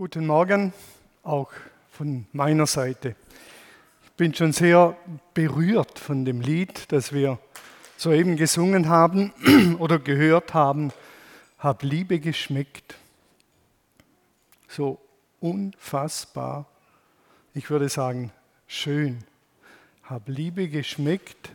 Guten 0.00 0.26
Morgen, 0.26 0.72
auch 1.22 1.52
von 1.90 2.24
meiner 2.32 2.64
Seite. 2.64 3.16
Ich 4.02 4.12
bin 4.12 4.32
schon 4.32 4.54
sehr 4.54 4.96
berührt 5.34 5.98
von 5.98 6.24
dem 6.24 6.40
Lied, 6.40 6.90
das 6.90 7.12
wir 7.12 7.38
soeben 7.98 8.36
gesungen 8.36 8.88
haben 8.88 9.34
oder 9.78 9.98
gehört 9.98 10.54
haben. 10.54 10.90
Hab 11.58 11.82
Liebe 11.82 12.18
geschmeckt. 12.18 12.96
So 14.68 14.98
unfassbar, 15.38 16.64
ich 17.52 17.68
würde 17.68 17.90
sagen, 17.90 18.32
schön. 18.66 19.18
Hab 20.04 20.30
Liebe 20.30 20.68
geschmeckt, 20.68 21.50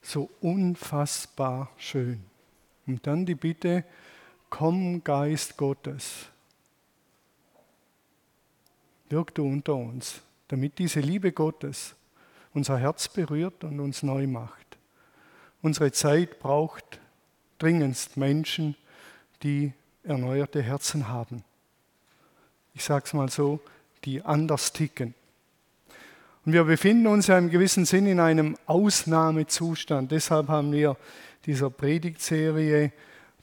so 0.00 0.30
unfassbar 0.40 1.68
schön. 1.76 2.24
Und 2.86 3.06
dann 3.06 3.26
die 3.26 3.34
Bitte, 3.34 3.84
komm 4.48 5.04
Geist 5.04 5.58
Gottes 5.58 6.30
wirk 9.10 9.34
du 9.34 9.44
unter 9.44 9.74
uns, 9.74 10.20
damit 10.48 10.78
diese 10.78 11.00
Liebe 11.00 11.32
Gottes 11.32 11.94
unser 12.54 12.78
Herz 12.78 13.08
berührt 13.08 13.62
und 13.64 13.80
uns 13.80 14.02
neu 14.02 14.26
macht. 14.26 14.78
Unsere 15.62 15.92
Zeit 15.92 16.40
braucht 16.40 17.00
dringendst 17.58 18.16
Menschen, 18.16 18.74
die 19.42 19.72
erneuerte 20.02 20.62
Herzen 20.62 21.08
haben. 21.08 21.44
Ich 22.74 22.84
sage 22.84 23.04
es 23.06 23.12
mal 23.12 23.28
so, 23.28 23.60
die 24.04 24.22
anders 24.22 24.72
ticken. 24.72 25.14
Und 26.46 26.54
wir 26.54 26.64
befinden 26.64 27.06
uns 27.06 27.26
ja 27.26 27.36
im 27.36 27.50
gewissen 27.50 27.84
Sinn 27.84 28.06
in 28.06 28.18
einem 28.18 28.56
Ausnahmezustand. 28.66 30.10
Deshalb 30.10 30.48
haben 30.48 30.72
wir 30.72 30.96
dieser 31.44 31.68
Predigtserie 31.68 32.92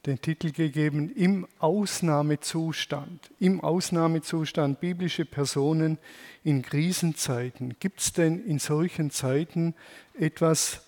den 0.08 0.22
Titel 0.22 0.52
gegeben, 0.52 1.12
im 1.14 1.46
Ausnahmezustand. 1.60 3.30
Im 3.40 3.62
Ausnahmezustand 3.62 4.80
biblische 4.80 5.26
Personen 5.26 5.98
in 6.44 6.62
Krisenzeiten. 6.62 7.76
Gibt 7.80 8.00
es 8.00 8.14
denn 8.14 8.44
in 8.46 8.58
solchen 8.58 9.12
Zeiten 9.12 9.76
etwas, 10.18 10.82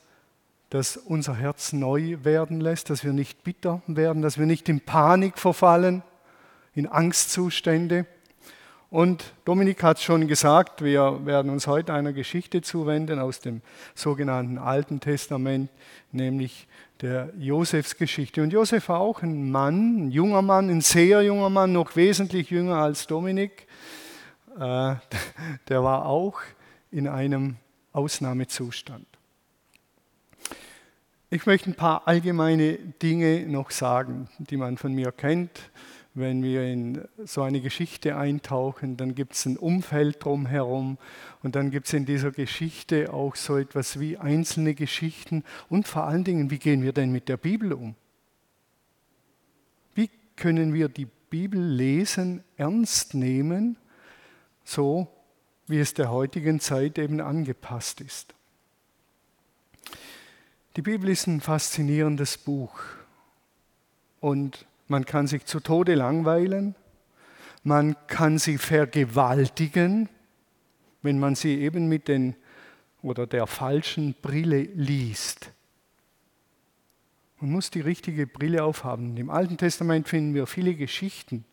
das 0.69 0.95
unser 0.95 1.35
Herz 1.35 1.73
neu 1.73 2.17
werden 2.23 2.61
lässt, 2.61 2.89
dass 2.89 3.03
wir 3.03 3.11
nicht 3.11 3.43
bitter 3.43 3.81
werden, 3.87 4.21
dass 4.21 4.37
wir 4.37 4.45
nicht 4.45 4.69
in 4.69 4.79
Panik 4.79 5.37
verfallen, 5.37 6.01
in 6.73 6.87
Angstzustände? 6.87 8.05
Und 8.91 9.33
Dominik 9.45 9.83
hat 9.83 9.99
schon 9.99 10.27
gesagt, 10.27 10.83
wir 10.83 11.23
werden 11.23 11.51
uns 11.51 11.67
heute 11.67 11.93
einer 11.93 12.11
Geschichte 12.11 12.63
zuwenden 12.63 13.19
aus 13.19 13.39
dem 13.39 13.61
sogenannten 13.93 14.57
Alten 14.57 14.99
Testament, 14.99 15.69
nämlich 16.11 16.67
der 17.01 17.31
Josefsgeschichte. 17.37 18.41
Und 18.41 18.51
Josef 18.51 18.89
war 18.89 18.99
auch 18.99 19.21
ein 19.21 19.51
Mann, 19.51 20.07
ein 20.07 20.11
junger 20.11 20.41
Mann, 20.41 20.69
ein 20.71 20.81
sehr 20.81 21.21
junger 21.21 21.51
Mann, 21.51 21.71
noch 21.71 21.95
wesentlich 21.95 22.49
jünger 22.49 22.77
als 22.77 23.05
Dominik. 23.05 23.67
Äh, 24.59 24.95
der 25.69 25.83
war 25.83 26.07
auch 26.07 26.41
in 26.89 27.07
einem 27.07 27.57
Ausnahmezustand. 27.93 29.05
Ich 31.29 31.45
möchte 31.45 31.69
ein 31.69 31.75
paar 31.75 32.07
allgemeine 32.07 32.73
Dinge 32.73 33.47
noch 33.47 33.69
sagen, 33.69 34.29
die 34.39 34.57
man 34.57 34.77
von 34.77 34.95
mir 34.95 35.11
kennt 35.11 35.69
wenn 36.15 36.43
wir 36.43 36.63
in 36.63 37.07
so 37.23 37.43
eine 37.43 37.61
Geschichte 37.61 38.17
eintauchen, 38.17 38.97
dann 38.97 39.15
gibt 39.15 39.33
es 39.33 39.45
ein 39.45 39.57
Umfeld 39.57 40.23
drumherum 40.23 40.97
und 41.43 41.55
dann 41.55 41.71
gibt 41.71 41.87
es 41.87 41.93
in 41.93 42.05
dieser 42.05 42.31
Geschichte 42.31 43.13
auch 43.13 43.35
so 43.35 43.57
etwas 43.57 43.99
wie 43.99 44.17
einzelne 44.17 44.73
Geschichten 44.73 45.43
und 45.69 45.87
vor 45.87 46.05
allen 46.05 46.23
Dingen, 46.23 46.49
wie 46.49 46.57
gehen 46.57 46.81
wir 46.81 46.93
denn 46.93 47.11
mit 47.11 47.29
der 47.29 47.37
Bibel 47.37 47.73
um? 47.73 47.95
Wie 49.93 50.09
können 50.35 50.73
wir 50.73 50.89
die 50.89 51.07
Bibel 51.29 51.61
lesen, 51.61 52.43
ernst 52.57 53.13
nehmen, 53.13 53.77
so 54.63 55.07
wie 55.67 55.79
es 55.79 55.93
der 55.93 56.09
heutigen 56.09 56.59
Zeit 56.59 56.97
eben 56.97 57.21
angepasst 57.21 58.01
ist? 58.01 58.33
Die 60.75 60.81
Bibel 60.81 61.09
ist 61.09 61.27
ein 61.27 61.41
faszinierendes 61.41 62.37
Buch 62.37 62.79
und 64.19 64.65
man 64.89 65.05
kann 65.05 65.27
sich 65.27 65.45
zu 65.45 65.59
Tode 65.59 65.95
langweilen, 65.95 66.75
man 67.63 67.95
kann 68.07 68.37
sie 68.37 68.57
vergewaltigen, 68.57 70.09
wenn 71.01 71.19
man 71.19 71.35
sie 71.35 71.59
eben 71.59 71.87
mit 71.87 72.07
den 72.07 72.35
oder 73.01 73.27
der 73.27 73.47
falschen 73.47 74.15
Brille 74.21 74.61
liest. 74.61 75.51
Man 77.39 77.51
muss 77.51 77.69
die 77.69 77.81
richtige 77.81 78.27
Brille 78.27 78.63
aufhaben. 78.63 79.15
Im 79.15 79.29
Alten 79.29 79.57
Testament 79.57 80.09
finden 80.09 80.33
wir 80.33 80.45
viele 80.45 80.75
Geschichten, 80.75 81.45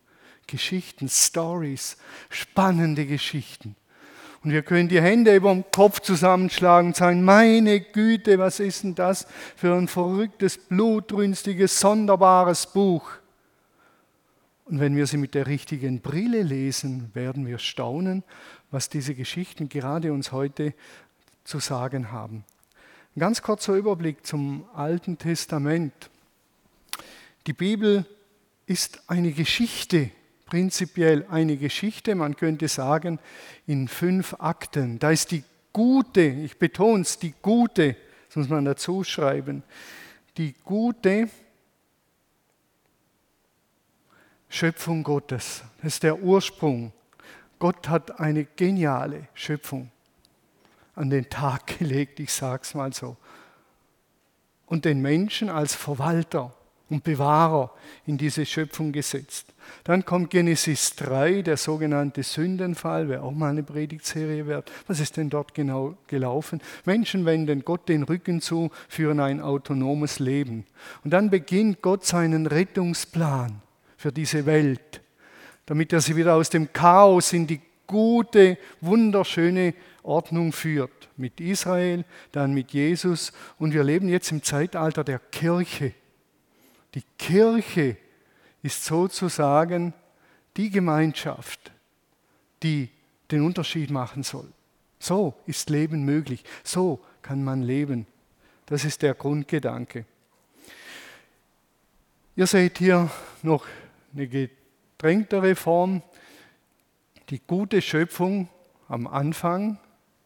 Geschichten, 0.47 1.09
Stories, 1.09 1.97
spannende 2.29 3.07
Geschichten. 3.07 3.77
Und 4.43 4.53
wir 4.53 4.63
können 4.63 4.89
die 4.89 5.01
Hände 5.01 5.35
über 5.35 5.53
dem 5.53 5.65
Kopf 5.71 6.01
zusammenschlagen 6.01 6.91
und 6.91 6.97
sagen, 6.97 7.23
meine 7.23 7.81
Güte, 7.81 8.39
was 8.39 8.61
ist 8.61 8.85
denn 8.85 8.95
das 8.95 9.27
für 9.57 9.75
ein 9.75 9.89
verrücktes, 9.89 10.59
blutrünstiges, 10.59 11.81
sonderbares 11.81 12.73
Buch. 12.73 13.11
Und 14.67 14.81
wenn 14.81 14.97
wir 14.97 15.07
sie 15.07 15.17
mit 15.17 15.35
der 15.35 15.47
richtigen 15.47 16.01
Brille 16.01 16.43
lesen, 16.43 17.15
werden 17.15 17.47
wir 17.47 17.59
staunen, 17.59 18.25
was 18.73 18.89
diese 18.89 19.15
Geschichten 19.15 19.69
gerade 19.69 20.13
uns 20.13 20.33
heute 20.33 20.75
zu 21.45 21.61
sagen 21.61 22.11
haben. 22.11 22.45
Ein 23.15 23.21
ganz 23.21 23.43
kurzer 23.43 23.75
Überblick 23.75 24.27
zum 24.27 24.67
Alten 24.75 25.19
Testament. 25.19 26.11
Die 27.47 27.53
Bibel 27.53 28.05
ist 28.67 29.03
eine 29.07 29.31
Geschichte, 29.31 30.11
prinzipiell 30.47 31.25
eine 31.31 31.57
Geschichte, 31.57 32.17
man 32.17 32.35
könnte 32.35 32.67
sagen, 32.67 33.21
in 33.69 33.87
fünf 33.87 34.35
Akten. 34.41 34.99
Da 34.99 35.13
ist 35.13 35.31
die 35.31 35.45
gute, 35.73 36.23
ich 36.23 36.59
betone 36.59 37.03
es, 37.03 37.21
die 37.21 37.35
gute, 37.41 37.95
das 38.27 38.35
muss 38.35 38.49
man 38.49 38.65
dazu 38.65 39.05
schreiben, 39.05 39.63
die 40.37 40.57
gute 40.65 41.29
Schöpfung 44.49 45.03
Gottes. 45.03 45.63
Das 45.79 45.95
ist 45.95 46.03
der 46.03 46.21
Ursprung. 46.21 46.93
Gott 47.59 47.89
hat 47.89 48.21
eine 48.21 48.45
geniale 48.45 49.29
Schöpfung 49.35 49.91
an 50.95 51.11
den 51.11 51.29
Tag 51.29 51.67
gelegt, 51.79 52.21
ich 52.21 52.33
sage 52.33 52.63
es 52.63 52.75
mal 52.75 52.93
so. 52.93 53.17
Und 54.67 54.85
den 54.85 55.01
Menschen 55.01 55.49
als 55.49 55.75
Verwalter 55.75 56.53
und 56.89 57.03
Bewahrer 57.03 57.73
in 58.05 58.17
diese 58.17 58.47
Schöpfung 58.47 58.93
gesetzt. 58.93 59.53
Dann 59.85 60.05
kommt 60.05 60.31
Genesis 60.31 60.95
3, 60.97 61.43
der 61.43 61.57
sogenannte 61.57 62.23
Sündenfall, 62.23 63.09
wäre 63.09 63.23
auch 63.23 63.33
mal 63.33 63.51
eine 63.51 63.65
Predigtserie 63.65 64.47
wert. 64.47 64.71
Was 64.87 65.01
ist 65.01 65.17
denn 65.17 65.29
dort 65.29 65.55
genau 65.55 65.97
gelaufen? 66.07 66.61
Menschen 66.85 67.25
wenden 67.25 67.65
Gott 67.65 67.89
den 67.89 68.05
Rücken 68.05 68.41
zu, 68.41 68.71
führen 68.89 69.19
ein 69.19 69.41
autonomes 69.41 70.21
Leben. 70.21 70.65
Und 71.03 71.11
dann 71.11 71.31
beginnt 71.31 71.83
Gott 71.83 72.05
seinen 72.05 72.47
Rettungsplan 72.47 73.63
für 73.97 74.13
diese 74.13 74.47
Welt, 74.47 75.01
damit 75.67 75.93
er 75.93 76.01
sie 76.01 76.17
wieder 76.17 76.35
aus 76.35 76.51
dem 76.51 76.73
Chaos 76.73 77.33
in 77.33 77.47
die 77.47 77.61
gute, 77.87 78.59
wunderschöne 78.81 79.75
Ordnung 80.03 80.53
führt. 80.53 81.09
Mit 81.17 81.41
Israel, 81.41 82.05
dann 82.33 82.53
mit 82.53 82.73
Jesus 82.73 83.33
und 83.59 83.73
wir 83.73 83.85
leben 83.85 84.09
jetzt 84.09 84.31
im 84.33 84.43
Zeitalter 84.43 85.03
der 85.03 85.19
Kirche. 85.19 85.95
Die 86.95 87.03
Kirche 87.19 87.97
ist 88.63 88.85
sozusagen 88.85 89.95
die 90.57 90.71
Gemeinschaft, 90.71 91.73
die 92.63 92.91
den 93.31 93.43
Unterschied 93.43 93.91
machen 93.91 94.23
soll. 94.23 94.49
So 94.99 95.35
ist 95.47 95.71
Leben 95.71 96.05
möglich. 96.05 96.43
So 96.65 97.01
kann 97.23 97.45
man 97.45 97.63
leben. 97.63 98.07
Das 98.67 98.85
ist 98.85 99.03
der 99.03 99.15
Grundgedanke. 99.15 100.05
Ihr 102.35 102.47
seht 102.47 102.79
hier 102.79 103.11
noch 103.43 103.65
eine 104.15 104.29
gedrängtere 104.29 105.55
Form, 105.55 106.03
die 107.31 107.41
gute 107.47 107.83
Schöpfung 107.83 108.49
am 108.89 109.07
Anfang, 109.07 109.79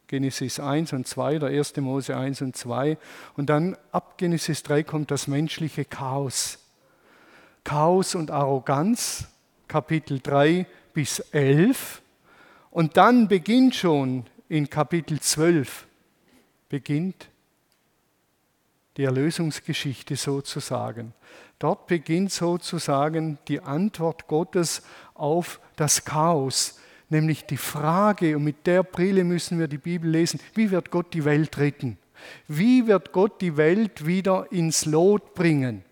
Genesis 0.06 0.58
1 0.58 0.92
und 0.92 1.06
2, 1.06 1.38
der 1.38 1.48
1. 1.50 1.76
Mose 1.76 2.16
1 2.16 2.42
und 2.42 2.56
2, 2.56 2.98
und 3.36 3.46
dann 3.48 3.76
ab 3.92 4.18
Genesis 4.18 4.62
3 4.64 4.82
kommt 4.82 5.10
das 5.10 5.28
menschliche 5.28 5.84
Chaos. 5.84 6.58
Chaos 7.64 8.14
und 8.14 8.30
Arroganz, 8.30 9.28
Kapitel 9.68 10.20
3 10.20 10.66
bis 10.92 11.20
11, 11.32 12.02
und 12.70 12.96
dann 12.96 13.28
beginnt 13.28 13.74
schon 13.74 14.24
in 14.48 14.68
Kapitel 14.68 15.20
12, 15.20 15.86
beginnt 16.68 17.28
die 18.96 19.04
Erlösungsgeschichte 19.04 20.16
sozusagen. 20.16 21.14
Dort 21.60 21.86
beginnt 21.86 22.32
sozusagen 22.32 23.38
die 23.46 23.60
Antwort 23.60 24.26
Gottes 24.26 24.82
auf 25.12 25.60
das 25.76 26.06
Chaos, 26.06 26.80
nämlich 27.10 27.44
die 27.44 27.58
Frage, 27.58 28.36
und 28.36 28.44
mit 28.44 28.66
der 28.66 28.82
Brille 28.82 29.24
müssen 29.24 29.58
wir 29.58 29.68
die 29.68 29.78
Bibel 29.78 30.10
lesen, 30.10 30.40
wie 30.54 30.70
wird 30.70 30.90
Gott 30.90 31.12
die 31.12 31.26
Welt 31.26 31.58
retten? 31.58 31.98
Wie 32.48 32.86
wird 32.86 33.12
Gott 33.12 33.42
die 33.42 33.58
Welt 33.58 34.06
wieder 34.06 34.50
ins 34.50 34.86
Lot 34.86 35.34
bringen? 35.34 35.84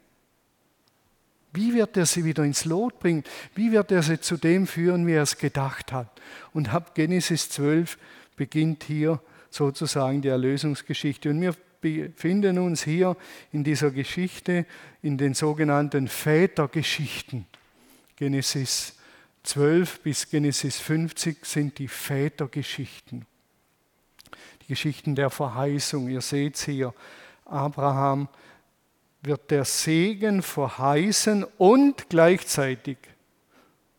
Wie 1.53 1.75
wird 1.75 1.99
er 1.99 2.07
sie 2.07 2.25
wieder 2.25 2.45
ins 2.45 2.65
Lot 2.65 2.99
bringen? 2.99 3.25
Wie 3.55 3.71
wird 3.71 3.93
er 3.93 4.03
sie 4.03 4.21
zu 4.21 4.39
dem 4.39 4.67
führen, 4.67 5.07
wie 5.07 5.15
er 5.15 5.23
es 5.23 5.37
gedacht 5.37 5.93
hat? 5.93 6.09
Und 6.55 6.73
ab 6.73 6.95
Genesis 6.95 7.51
12 7.51 7.99
beginnt 8.37 8.85
hier 8.85 9.21
sozusagen 9.51 10.23
die 10.23 10.29
Erlösungsgeschichte. 10.29 11.29
Und 11.29 11.43
wir 11.43 11.55
befinden 11.81 12.59
uns 12.59 12.85
hier 12.85 13.17
in 13.53 13.65
dieser 13.65 13.91
Geschichte 13.91 14.67
in 15.03 15.19
den 15.19 15.35
sogenannten 15.35 16.09
Vätergeschichten. 16.09 17.47
Genesis 18.17 18.95
12 19.45 20.01
bis 20.01 20.29
Genesis 20.29 20.79
50 20.79 21.45
sind 21.47 21.79
die 21.79 21.89
Vätergeschichten. 21.89 23.27
Die 24.63 24.67
Geschichten 24.67 25.15
der 25.15 25.31
Verheißung. 25.31 26.09
Ihr 26.09 26.21
seht 26.21 26.57
es 26.57 26.65
hier, 26.65 26.93
Abraham 27.45 28.29
wird 29.23 29.51
der 29.51 29.65
Segen 29.65 30.43
verheißen 30.43 31.45
und 31.57 32.09
gleichzeitig 32.09 32.99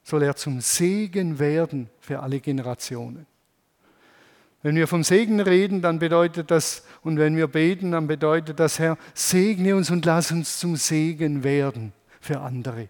soll 0.03 0.23
er 0.23 0.35
zum 0.35 0.61
Segen 0.61 1.39
werden 1.39 1.89
für 1.99 2.19
alle 2.19 2.39
Generationen. 2.39 3.25
Wenn 4.61 4.75
wir 4.75 4.87
vom 4.87 5.03
Segen 5.03 5.39
reden, 5.39 5.81
dann 5.81 5.99
bedeutet 5.99 6.51
das, 6.51 6.85
und 7.09 7.17
wenn 7.17 7.35
wir 7.35 7.47
beten, 7.47 7.91
dann 7.91 8.05
bedeutet 8.05 8.59
das, 8.59 8.77
Herr, 8.77 8.95
segne 9.15 9.75
uns 9.75 9.89
und 9.89 10.05
lass 10.05 10.31
uns 10.31 10.59
zum 10.59 10.75
Segen 10.75 11.43
werden 11.43 11.91
für 12.21 12.39
andere. 12.39 12.87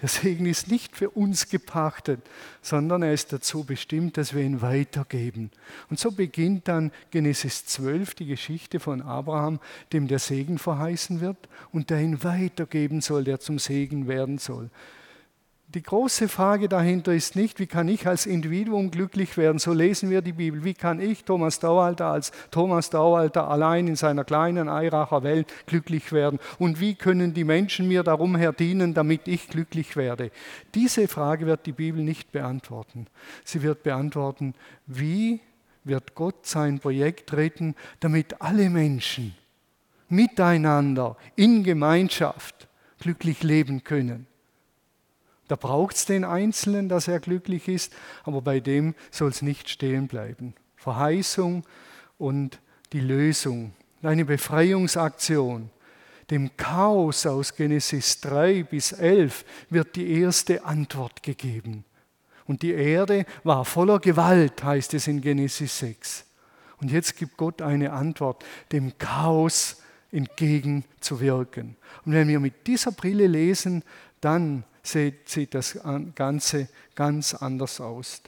Der 0.00 0.08
Segen 0.08 0.46
ist 0.46 0.68
nicht 0.68 0.96
für 0.96 1.10
uns 1.10 1.50
gepachtet, 1.50 2.20
sondern 2.62 3.02
er 3.02 3.12
ist 3.12 3.34
dazu 3.34 3.64
bestimmt, 3.64 4.16
dass 4.16 4.34
wir 4.34 4.42
ihn 4.42 4.62
weitergeben. 4.62 5.50
Und 5.90 6.00
so 6.00 6.10
beginnt 6.10 6.68
dann 6.68 6.90
Genesis 7.10 7.66
12 7.66 8.14
die 8.14 8.26
Geschichte 8.26 8.80
von 8.80 9.02
Abraham, 9.02 9.60
dem 9.92 10.08
der 10.08 10.20
Segen 10.20 10.58
verheißen 10.58 11.20
wird 11.20 11.36
und 11.70 11.90
der 11.90 12.00
ihn 12.00 12.24
weitergeben 12.24 13.02
soll, 13.02 13.24
der 13.24 13.40
zum 13.40 13.58
Segen 13.58 14.08
werden 14.08 14.38
soll. 14.38 14.70
Die 15.74 15.82
große 15.82 16.28
Frage 16.28 16.68
dahinter 16.68 17.12
ist 17.12 17.34
nicht, 17.34 17.58
wie 17.58 17.66
kann 17.66 17.88
ich 17.88 18.06
als 18.06 18.26
Individuum 18.26 18.92
glücklich 18.92 19.36
werden? 19.36 19.58
So 19.58 19.72
lesen 19.72 20.08
wir 20.08 20.22
die 20.22 20.32
Bibel. 20.32 20.62
Wie 20.62 20.74
kann 20.74 21.00
ich, 21.00 21.24
Thomas 21.24 21.58
Daualter, 21.58 22.06
als 22.06 22.30
Thomas 22.52 22.90
Daualter 22.90 23.50
allein 23.50 23.88
in 23.88 23.96
seiner 23.96 24.22
kleinen 24.22 24.68
Eiracher 24.68 25.24
Welt 25.24 25.52
glücklich 25.66 26.12
werden? 26.12 26.38
Und 26.60 26.78
wie 26.78 26.94
können 26.94 27.34
die 27.34 27.42
Menschen 27.42 27.88
mir 27.88 28.04
darum 28.04 28.36
her 28.36 28.52
dienen, 28.52 28.94
damit 28.94 29.26
ich 29.26 29.48
glücklich 29.48 29.96
werde? 29.96 30.30
Diese 30.76 31.08
Frage 31.08 31.44
wird 31.46 31.66
die 31.66 31.72
Bibel 31.72 32.04
nicht 32.04 32.30
beantworten. 32.30 33.08
Sie 33.44 33.62
wird 33.62 33.82
beantworten, 33.82 34.54
wie 34.86 35.40
wird 35.82 36.14
Gott 36.14 36.46
sein 36.46 36.78
Projekt 36.78 37.32
retten, 37.32 37.74
damit 37.98 38.40
alle 38.40 38.70
Menschen 38.70 39.34
miteinander 40.08 41.16
in 41.34 41.64
Gemeinschaft 41.64 42.68
glücklich 43.00 43.42
leben 43.42 43.82
können. 43.82 44.28
Da 45.48 45.56
braucht 45.56 45.96
es 45.96 46.06
den 46.06 46.24
Einzelnen, 46.24 46.88
dass 46.88 47.08
er 47.08 47.20
glücklich 47.20 47.68
ist, 47.68 47.92
aber 48.22 48.40
bei 48.40 48.60
dem 48.60 48.94
soll 49.10 49.30
es 49.30 49.42
nicht 49.42 49.68
stehen 49.68 50.08
bleiben. 50.08 50.54
Verheißung 50.76 51.64
und 52.18 52.60
die 52.92 53.00
Lösung, 53.00 53.72
eine 54.02 54.24
Befreiungsaktion. 54.24 55.70
Dem 56.30 56.56
Chaos 56.56 57.26
aus 57.26 57.54
Genesis 57.54 58.20
3 58.20 58.62
bis 58.62 58.92
11 58.92 59.44
wird 59.68 59.96
die 59.96 60.20
erste 60.20 60.64
Antwort 60.64 61.22
gegeben. 61.22 61.84
Und 62.46 62.62
die 62.62 62.72
Erde 62.72 63.26
war 63.42 63.64
voller 63.64 63.98
Gewalt, 63.98 64.62
heißt 64.62 64.94
es 64.94 65.06
in 65.06 65.20
Genesis 65.20 65.78
6. 65.78 66.24
Und 66.80 66.90
jetzt 66.90 67.16
gibt 67.16 67.36
Gott 67.36 67.62
eine 67.62 67.92
Antwort, 67.92 68.44
dem 68.72 68.96
Chaos 68.98 69.82
entgegenzuwirken. 70.12 71.76
Und 72.04 72.12
wenn 72.12 72.28
wir 72.28 72.40
mit 72.40 72.66
dieser 72.66 72.92
Brille 72.92 73.26
lesen, 73.26 73.82
dann 74.20 74.64
sieht, 74.84 75.28
sieht 75.28 75.54
das 75.54 75.80
Ganze 76.14 76.68
ganz 76.94 77.34
anders 77.34 77.80
aus. 77.80 78.22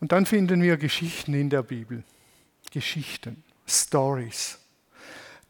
Und 0.00 0.12
dann 0.12 0.26
finden 0.26 0.62
wir 0.62 0.76
Geschichten 0.76 1.34
in 1.34 1.50
der 1.50 1.64
Bibel. 1.64 2.04
Geschichten, 2.70 3.42
Stories. 3.66 4.58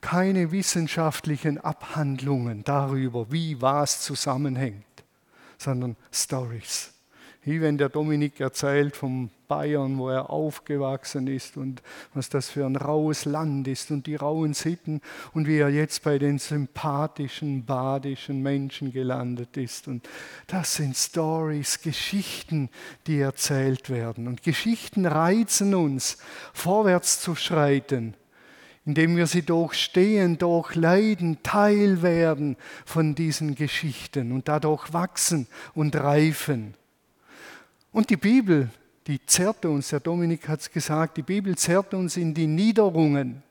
Keine 0.00 0.52
wissenschaftlichen 0.52 1.58
Abhandlungen 1.58 2.64
darüber, 2.64 3.30
wie 3.30 3.60
was 3.60 4.02
zusammenhängt, 4.02 4.84
sondern 5.58 5.96
Stories. 6.12 6.92
Wie 7.42 7.60
wenn 7.60 7.78
der 7.78 7.88
Dominik 7.88 8.40
erzählt 8.40 8.96
vom 8.96 9.30
Bayern, 9.48 9.98
wo 9.98 10.10
er 10.10 10.30
aufgewachsen 10.30 11.26
ist 11.26 11.56
und 11.56 11.82
was 12.12 12.28
das 12.28 12.50
für 12.50 12.66
ein 12.66 12.76
raues 12.76 13.24
Land 13.24 13.66
ist 13.66 13.90
und 13.90 14.06
die 14.06 14.16
rauen 14.16 14.54
Sitten 14.54 15.00
und 15.32 15.48
wie 15.48 15.56
er 15.56 15.70
jetzt 15.70 16.02
bei 16.02 16.18
den 16.18 16.38
sympathischen, 16.38 17.64
badischen 17.64 18.42
Menschen 18.42 18.92
gelandet 18.92 19.56
ist. 19.56 19.88
Und 19.88 20.08
das 20.46 20.74
sind 20.74 20.96
Stories, 20.96 21.80
Geschichten, 21.80 22.68
die 23.06 23.20
erzählt 23.20 23.88
werden. 23.88 24.28
Und 24.28 24.42
Geschichten 24.42 25.06
reizen 25.06 25.74
uns, 25.74 26.18
vorwärts 26.52 27.20
zu 27.20 27.34
schreiten, 27.34 28.14
indem 28.84 29.16
wir 29.16 29.26
sie 29.26 29.42
durchstehen, 29.42 30.38
durchleiden, 30.38 31.42
Teil 31.42 32.02
werden 32.02 32.56
von 32.84 33.14
diesen 33.14 33.54
Geschichten 33.54 34.32
und 34.32 34.48
dadurch 34.48 34.92
wachsen 34.92 35.46
und 35.74 35.96
reifen. 35.96 36.74
Und 37.92 38.10
die 38.10 38.16
Bibel, 38.16 38.70
die 39.06 39.24
zerrt 39.24 39.64
uns, 39.64 39.88
der 39.88 40.00
Dominik 40.00 40.48
hat 40.48 40.60
es 40.60 40.70
gesagt, 40.70 41.16
die 41.16 41.22
Bibel 41.22 41.56
zerrt 41.56 41.94
uns 41.94 42.16
in 42.16 42.34
die 42.34 42.46
Niederungen 42.46 43.42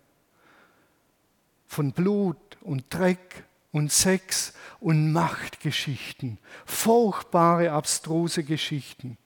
von 1.68 1.92
Blut 1.92 2.58
und 2.62 2.86
Dreck 2.94 3.44
und 3.72 3.92
Sex 3.92 4.54
und 4.80 5.12
Machtgeschichten, 5.12 6.38
furchtbare, 6.66 7.72
abstruse 7.72 8.44
Geschichten 8.44 9.18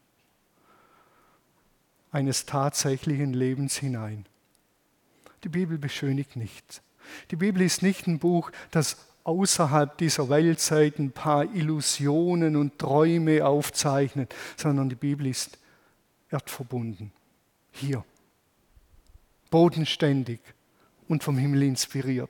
eines 2.12 2.46
tatsächlichen 2.46 3.34
Lebens 3.34 3.78
hinein. 3.78 4.26
Die 5.44 5.50
Bibel 5.50 5.78
beschönigt 5.78 6.36
nichts. 6.36 6.82
Die 7.32 7.36
Bibel 7.36 7.62
ist 7.62 7.82
nicht 7.82 8.08
ein 8.08 8.20
Buch, 8.20 8.52
das 8.70 8.98
außerhalb 9.24 9.98
dieser 9.98 10.30
Weltzeit 10.30 11.00
ein 11.00 11.12
paar 11.12 11.44
Illusionen 11.54 12.56
und 12.56 12.80
Träume 12.80 13.46
aufzeichnet, 13.46 14.34
sondern 14.58 14.90
die 14.90 14.96
Bibel 14.96 15.28
ist 15.28 15.58
erdverbunden. 16.30 17.12
Hier. 17.72 18.04
Bodenständig 19.50 20.40
und 21.08 21.24
vom 21.24 21.38
Himmel 21.38 21.64
inspiriert. 21.64 22.30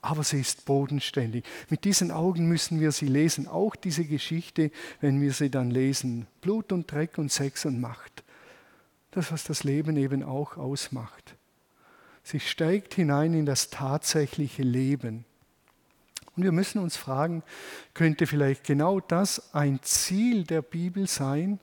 Aber 0.00 0.22
sie 0.22 0.40
ist 0.40 0.64
bodenständig. 0.64 1.44
Mit 1.70 1.84
diesen 1.84 2.10
Augen 2.10 2.48
müssen 2.48 2.80
wir 2.80 2.92
sie 2.92 3.06
lesen, 3.06 3.48
auch 3.48 3.74
diese 3.74 4.04
Geschichte, 4.04 4.70
wenn 5.00 5.20
wir 5.20 5.32
sie 5.32 5.50
dann 5.50 5.70
lesen. 5.70 6.26
Blut 6.40 6.72
und 6.72 6.90
Dreck 6.90 7.18
und 7.18 7.32
Sex 7.32 7.64
und 7.64 7.80
Macht. 7.80 8.22
Das, 9.10 9.32
was 9.32 9.44
das 9.44 9.64
Leben 9.64 9.96
eben 9.96 10.22
auch 10.22 10.56
ausmacht. 10.56 11.34
Sie 12.22 12.40
steigt 12.40 12.94
hinein 12.94 13.32
in 13.32 13.46
das 13.46 13.70
tatsächliche 13.70 14.62
Leben. 14.62 15.24
Und 16.38 16.44
wir 16.44 16.52
müssen 16.52 16.78
uns 16.78 16.96
fragen, 16.96 17.42
könnte 17.94 18.28
vielleicht 18.28 18.62
genau 18.62 19.00
das 19.00 19.52
ein 19.56 19.80
Ziel 19.82 20.44
der 20.44 20.62
Bibel 20.62 21.08
sein, 21.08 21.58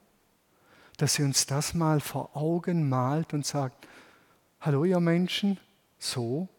dass 0.98 1.14
sie 1.14 1.24
uns 1.24 1.46
das 1.46 1.74
mal 1.74 2.02
vor 2.02 2.36
Augen 2.36 2.90
malt 2.90 3.34
und 3.34 3.46
sagt, 3.46 3.88
hallo 4.60 4.84
ihr 4.84 5.00
Menschen, 5.00 5.62
so, 5.98 6.50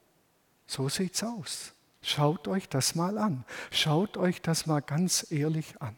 so 0.66 0.88
sieht's 0.88 1.22
aus. 1.22 1.74
Schaut 2.00 2.48
euch 2.48 2.70
das 2.70 2.94
mal 2.94 3.18
an. 3.18 3.44
Schaut 3.70 4.16
euch 4.16 4.40
das 4.40 4.64
mal 4.64 4.80
ganz 4.80 5.30
ehrlich 5.30 5.82
an. 5.82 5.94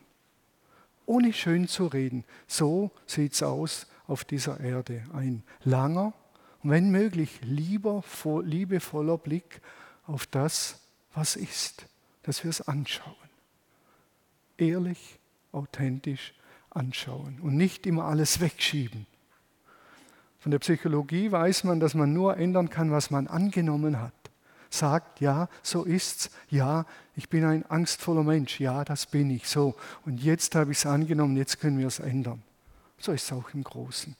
Ohne 1.06 1.32
schön 1.32 1.68
zu 1.68 1.86
reden. 1.86 2.24
So 2.48 2.90
sieht's 3.06 3.44
aus 3.44 3.86
auf 4.08 4.24
dieser 4.24 4.58
Erde. 4.58 5.04
Ein 5.12 5.44
langer 5.62 6.14
wenn 6.64 6.90
möglich 6.90 7.38
lieber, 7.42 8.02
liebevoller 8.42 9.18
Blick 9.18 9.60
auf 10.08 10.26
das, 10.26 10.80
was 11.14 11.36
ist 11.36 11.86
dass 12.28 12.44
wir 12.44 12.50
es 12.50 12.60
anschauen. 12.60 13.14
Ehrlich, 14.58 15.18
authentisch 15.50 16.34
anschauen 16.68 17.40
und 17.40 17.56
nicht 17.56 17.86
immer 17.86 18.04
alles 18.04 18.40
wegschieben. 18.42 19.06
Von 20.38 20.50
der 20.52 20.58
Psychologie 20.58 21.32
weiß 21.32 21.64
man, 21.64 21.80
dass 21.80 21.94
man 21.94 22.12
nur 22.12 22.36
ändern 22.36 22.68
kann, 22.68 22.90
was 22.90 23.10
man 23.10 23.28
angenommen 23.28 23.98
hat. 23.98 24.12
Sagt, 24.68 25.22
ja, 25.22 25.48
so 25.62 25.84
ist's, 25.84 26.30
ja, 26.50 26.84
ich 27.16 27.30
bin 27.30 27.46
ein 27.46 27.64
angstvoller 27.64 28.24
Mensch, 28.24 28.60
ja, 28.60 28.84
das 28.84 29.06
bin 29.06 29.30
ich, 29.30 29.48
so. 29.48 29.74
Und 30.04 30.22
jetzt 30.22 30.54
habe 30.54 30.72
ich 30.72 30.78
es 30.78 30.84
angenommen, 30.86 31.34
jetzt 31.34 31.58
können 31.60 31.78
wir 31.78 31.86
es 31.86 31.98
ändern. 31.98 32.42
So 32.98 33.12
ist 33.12 33.24
es 33.24 33.32
auch 33.32 33.54
im 33.54 33.64
Großen. 33.64 34.14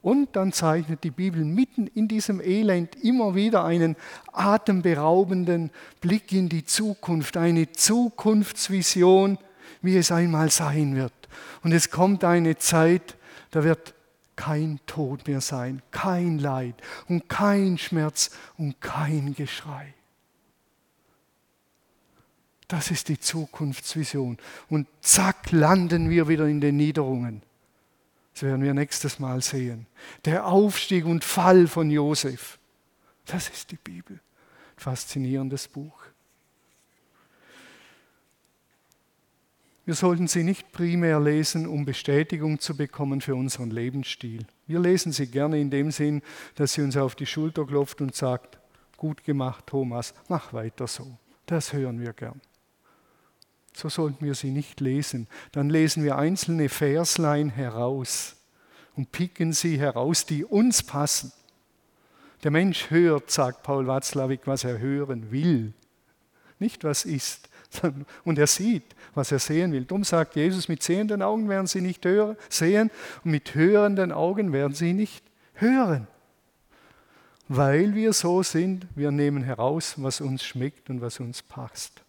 Und 0.00 0.36
dann 0.36 0.52
zeichnet 0.52 1.02
die 1.02 1.10
Bibel 1.10 1.44
mitten 1.44 1.88
in 1.88 2.06
diesem 2.06 2.40
Elend 2.40 2.94
immer 3.02 3.34
wieder 3.34 3.64
einen 3.64 3.96
atemberaubenden 4.32 5.70
Blick 6.00 6.32
in 6.32 6.48
die 6.48 6.64
Zukunft, 6.64 7.36
eine 7.36 7.72
Zukunftsvision, 7.72 9.38
wie 9.82 9.96
es 9.96 10.12
einmal 10.12 10.50
sein 10.50 10.94
wird. 10.94 11.12
Und 11.62 11.72
es 11.72 11.90
kommt 11.90 12.22
eine 12.24 12.56
Zeit, 12.58 13.16
da 13.50 13.64
wird 13.64 13.94
kein 14.36 14.78
Tod 14.86 15.26
mehr 15.26 15.40
sein, 15.40 15.82
kein 15.90 16.38
Leid 16.38 16.76
und 17.08 17.28
kein 17.28 17.76
Schmerz 17.76 18.30
und 18.56 18.80
kein 18.80 19.34
Geschrei. 19.34 19.94
Das 22.68 22.90
ist 22.90 23.08
die 23.08 23.18
Zukunftsvision. 23.18 24.36
Und 24.68 24.86
zack, 25.00 25.50
landen 25.50 26.10
wir 26.10 26.28
wieder 26.28 26.46
in 26.46 26.60
den 26.60 26.76
Niederungen. 26.76 27.42
Das 28.38 28.44
werden 28.44 28.62
wir 28.62 28.72
nächstes 28.72 29.18
Mal 29.18 29.42
sehen. 29.42 29.88
Der 30.24 30.46
Aufstieg 30.46 31.06
und 31.06 31.24
Fall 31.24 31.66
von 31.66 31.90
Josef. 31.90 32.60
Das 33.26 33.48
ist 33.48 33.72
die 33.72 33.78
Bibel. 33.82 34.20
Faszinierendes 34.76 35.66
Buch. 35.66 36.00
Wir 39.86 39.94
sollten 39.94 40.28
sie 40.28 40.44
nicht 40.44 40.70
primär 40.70 41.18
lesen, 41.18 41.66
um 41.66 41.84
Bestätigung 41.84 42.60
zu 42.60 42.76
bekommen 42.76 43.20
für 43.20 43.34
unseren 43.34 43.72
Lebensstil. 43.72 44.46
Wir 44.68 44.78
lesen 44.78 45.10
sie 45.10 45.26
gerne 45.26 45.58
in 45.58 45.70
dem 45.70 45.90
Sinn, 45.90 46.22
dass 46.54 46.74
sie 46.74 46.82
uns 46.82 46.96
auf 46.96 47.16
die 47.16 47.26
Schulter 47.26 47.66
klopft 47.66 48.00
und 48.00 48.14
sagt, 48.14 48.60
gut 48.96 49.24
gemacht, 49.24 49.66
Thomas, 49.66 50.14
mach 50.28 50.52
weiter 50.52 50.86
so. 50.86 51.18
Das 51.46 51.72
hören 51.72 52.00
wir 52.00 52.12
gern. 52.12 52.40
So 53.78 53.88
sollten 53.88 54.24
wir 54.24 54.34
sie 54.34 54.50
nicht 54.50 54.80
lesen. 54.80 55.28
Dann 55.52 55.70
lesen 55.70 56.02
wir 56.02 56.18
einzelne 56.18 56.68
Verslein 56.68 57.48
heraus 57.48 58.34
und 58.96 59.12
picken 59.12 59.52
sie 59.52 59.78
heraus, 59.78 60.26
die 60.26 60.44
uns 60.44 60.82
passen. 60.82 61.30
Der 62.42 62.50
Mensch 62.50 62.90
hört, 62.90 63.30
sagt 63.30 63.62
Paul 63.62 63.86
Watzlawick, 63.86 64.48
was 64.48 64.64
er 64.64 64.80
hören 64.80 65.30
will, 65.30 65.74
nicht 66.58 66.82
was 66.82 67.04
ist. 67.04 67.48
Und 68.24 68.38
er 68.38 68.46
sieht, 68.46 68.96
was 69.14 69.30
er 69.30 69.38
sehen 69.38 69.72
will. 69.72 69.84
Darum 69.84 70.02
sagt 70.02 70.34
Jesus, 70.36 70.68
mit 70.68 70.82
sehenden 70.82 71.20
Augen 71.20 71.48
werden 71.48 71.66
sie 71.66 71.82
nicht 71.82 72.04
hören, 72.04 72.36
sehen 72.48 72.90
und 73.22 73.30
mit 73.30 73.54
hörenden 73.54 74.10
Augen 74.10 74.54
werden 74.54 74.72
sie 74.72 74.94
nicht 74.94 75.22
hören. 75.52 76.08
Weil 77.46 77.94
wir 77.94 78.14
so 78.14 78.42
sind, 78.42 78.86
wir 78.96 79.10
nehmen 79.10 79.42
heraus, 79.42 79.94
was 79.98 80.22
uns 80.22 80.44
schmeckt 80.44 80.88
und 80.88 81.02
was 81.02 81.20
uns 81.20 81.42
passt. 81.42 82.02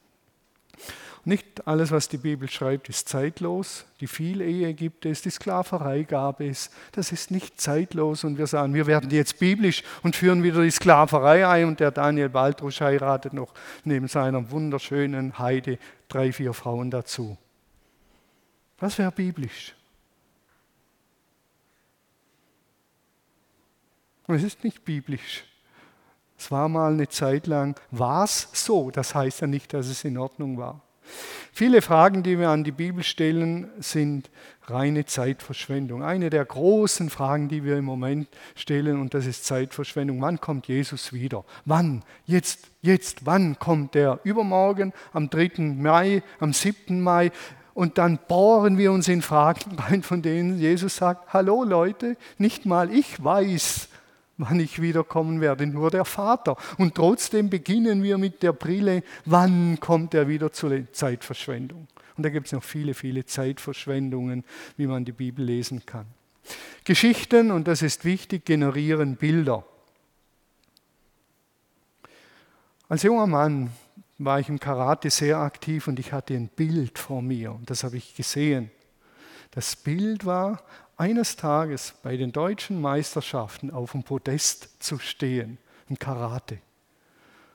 Nicht 1.26 1.68
alles, 1.68 1.92
was 1.92 2.08
die 2.08 2.18
Bibel 2.18 2.50
schreibt, 2.50 2.90
ist 2.90 3.10
zeitlos. 3.10 3.86
Die 4.00 4.08
Vielehe 4.08 4.74
gibt 4.74 5.06
es, 5.06 5.22
die 5.22 5.30
Sklaverei 5.30 6.04
gab 6.04 6.40
es. 6.40 6.72
Das 6.94 7.12
ist 7.12 7.30
nicht 7.30 7.60
zeitlos. 7.60 8.24
Und 8.24 8.38
wir 8.38 8.48
sagen, 8.48 8.74
wir 8.74 8.88
werden 8.88 9.10
jetzt 9.10 9.38
biblisch 9.38 9.84
und 10.02 10.16
führen 10.16 10.44
wieder 10.44 10.62
die 10.64 10.72
Sklaverei 10.72 11.48
ein. 11.48 11.66
Und 11.66 11.80
der 11.80 11.92
Daniel 11.92 12.30
Baltrusch 12.30 12.80
heiratet 12.82 13.34
noch 13.34 13.54
neben 13.84 14.08
seiner 14.08 14.50
wunderschönen 14.50 15.38
Heide 15.38 15.78
drei, 16.08 16.32
vier 16.32 16.54
Frauen 16.54 16.90
dazu. 16.90 17.38
Was 18.80 18.98
wäre 18.98 19.12
biblisch? 19.12 19.76
Es 24.28 24.44
ist 24.44 24.64
nicht 24.64 24.86
biblisch. 24.86 25.44
Es 26.38 26.50
war 26.52 26.70
mal 26.70 26.94
eine 26.94 27.10
Zeit 27.10 27.48
lang, 27.48 27.78
war 27.92 28.24
es 28.24 28.48
so. 28.54 28.92
Das 28.92 29.14
heißt 29.14 29.42
ja 29.42 29.48
nicht, 29.48 29.74
dass 29.74 29.88
es 29.88 30.06
in 30.06 30.18
Ordnung 30.18 30.58
war. 30.58 30.82
Viele 31.52 31.82
Fragen, 31.82 32.24
die 32.24 32.40
wir 32.40 32.50
an 32.50 32.64
die 32.64 32.72
Bibel 32.72 33.04
stellen, 33.04 33.70
sind 33.80 34.30
reine 34.70 35.06
Zeitverschwendung. 35.06 36.04
Eine 36.04 36.30
der 36.30 36.46
großen 36.46 37.10
Fragen, 37.10 37.50
die 37.50 37.64
wir 37.64 37.78
im 37.78 37.86
Moment 37.86 38.28
stellen, 38.56 39.00
und 39.00 39.14
das 39.14 39.26
ist 39.26 39.46
Zeitverschwendung. 39.46 40.22
Wann 40.22 40.40
kommt 40.40 40.68
Jesus 40.68 41.12
wieder? 41.12 41.44
Wann? 41.66 42.04
Jetzt, 42.26 42.70
jetzt, 42.82 43.26
wann 43.26 43.60
kommt 43.60 43.96
er? 43.96 44.20
Übermorgen, 44.24 44.94
am 45.12 45.30
3. 45.30 45.52
Mai, 45.60 46.24
am 46.40 46.54
7. 46.54 47.02
Mai. 47.02 47.32
Und 47.74 47.98
dann 47.98 48.20
bohren 48.28 48.78
wir 48.78 48.92
uns 48.92 49.08
in 49.08 49.22
Fragen 49.22 49.76
rein, 49.78 50.04
von 50.04 50.22
denen 50.22 50.60
Jesus 50.60 50.98
sagt, 50.98 51.34
hallo 51.34 51.64
Leute, 51.64 52.18
nicht 52.38 52.66
mal 52.66 52.94
ich 52.94 53.24
weiß, 53.24 53.89
wann 54.40 54.60
ich 54.60 54.82
wiederkommen 54.82 55.42
werde, 55.42 55.68
nur 55.68 55.92
der 55.92 56.06
Vater. 56.06 56.56
Und 56.78 56.96
trotzdem 56.96 57.50
beginnen 57.50 58.02
wir 58.02 58.18
mit 58.18 58.42
der 58.42 58.54
Brille, 58.54 59.04
wann 59.26 59.80
kommt 59.80 60.14
er 60.14 60.28
wieder 60.28 60.52
zur 60.52 60.92
Zeitverschwendung. 60.92 61.88
Und 62.18 62.24
da 62.24 62.30
gibt 62.30 62.48
es 62.48 62.54
noch 62.54 62.64
viele, 62.64 62.94
viele 62.94 63.26
Zeitverschwendungen, 63.26 64.44
wie 64.78 64.88
man 64.88 65.06
die 65.06 65.12
Bibel 65.12 65.46
lesen 65.46 65.86
kann. 65.86 66.06
Geschichten, 66.86 67.52
und 67.52 67.68
das 67.68 67.82
ist 67.82 68.06
wichtig, 68.06 68.46
generieren 68.46 69.18
Bilder. 69.18 69.64
Als 72.88 73.04
junger 73.04 73.28
Mann 73.28 73.70
war 74.18 74.40
ich 74.40 74.50
im 74.50 74.60
Karate 74.60 75.10
sehr 75.10 75.38
aktiv 75.38 75.88
und 75.88 76.00
ich 76.00 76.12
hatte 76.12 76.34
ein 76.34 76.48
Bild 76.48 76.98
vor 76.98 77.22
mir 77.22 77.52
und 77.52 77.70
das 77.70 77.84
habe 77.84 77.98
ich 77.98 78.16
gesehen. 78.16 78.72
Das 79.52 79.76
Bild 79.76 80.26
war 80.26 80.64
eines 81.00 81.38
Tages 81.38 81.94
bei 82.04 82.18
den 82.18 82.34
deutschen 82.34 82.82
Meisterschaften 82.82 83.72
auf 83.72 83.94
dem 83.94 84.04
Podest 84.04 84.84
zu 84.84 85.00
stehen, 85.00 85.58
im 85.88 85.98
Karate. 85.98 86.60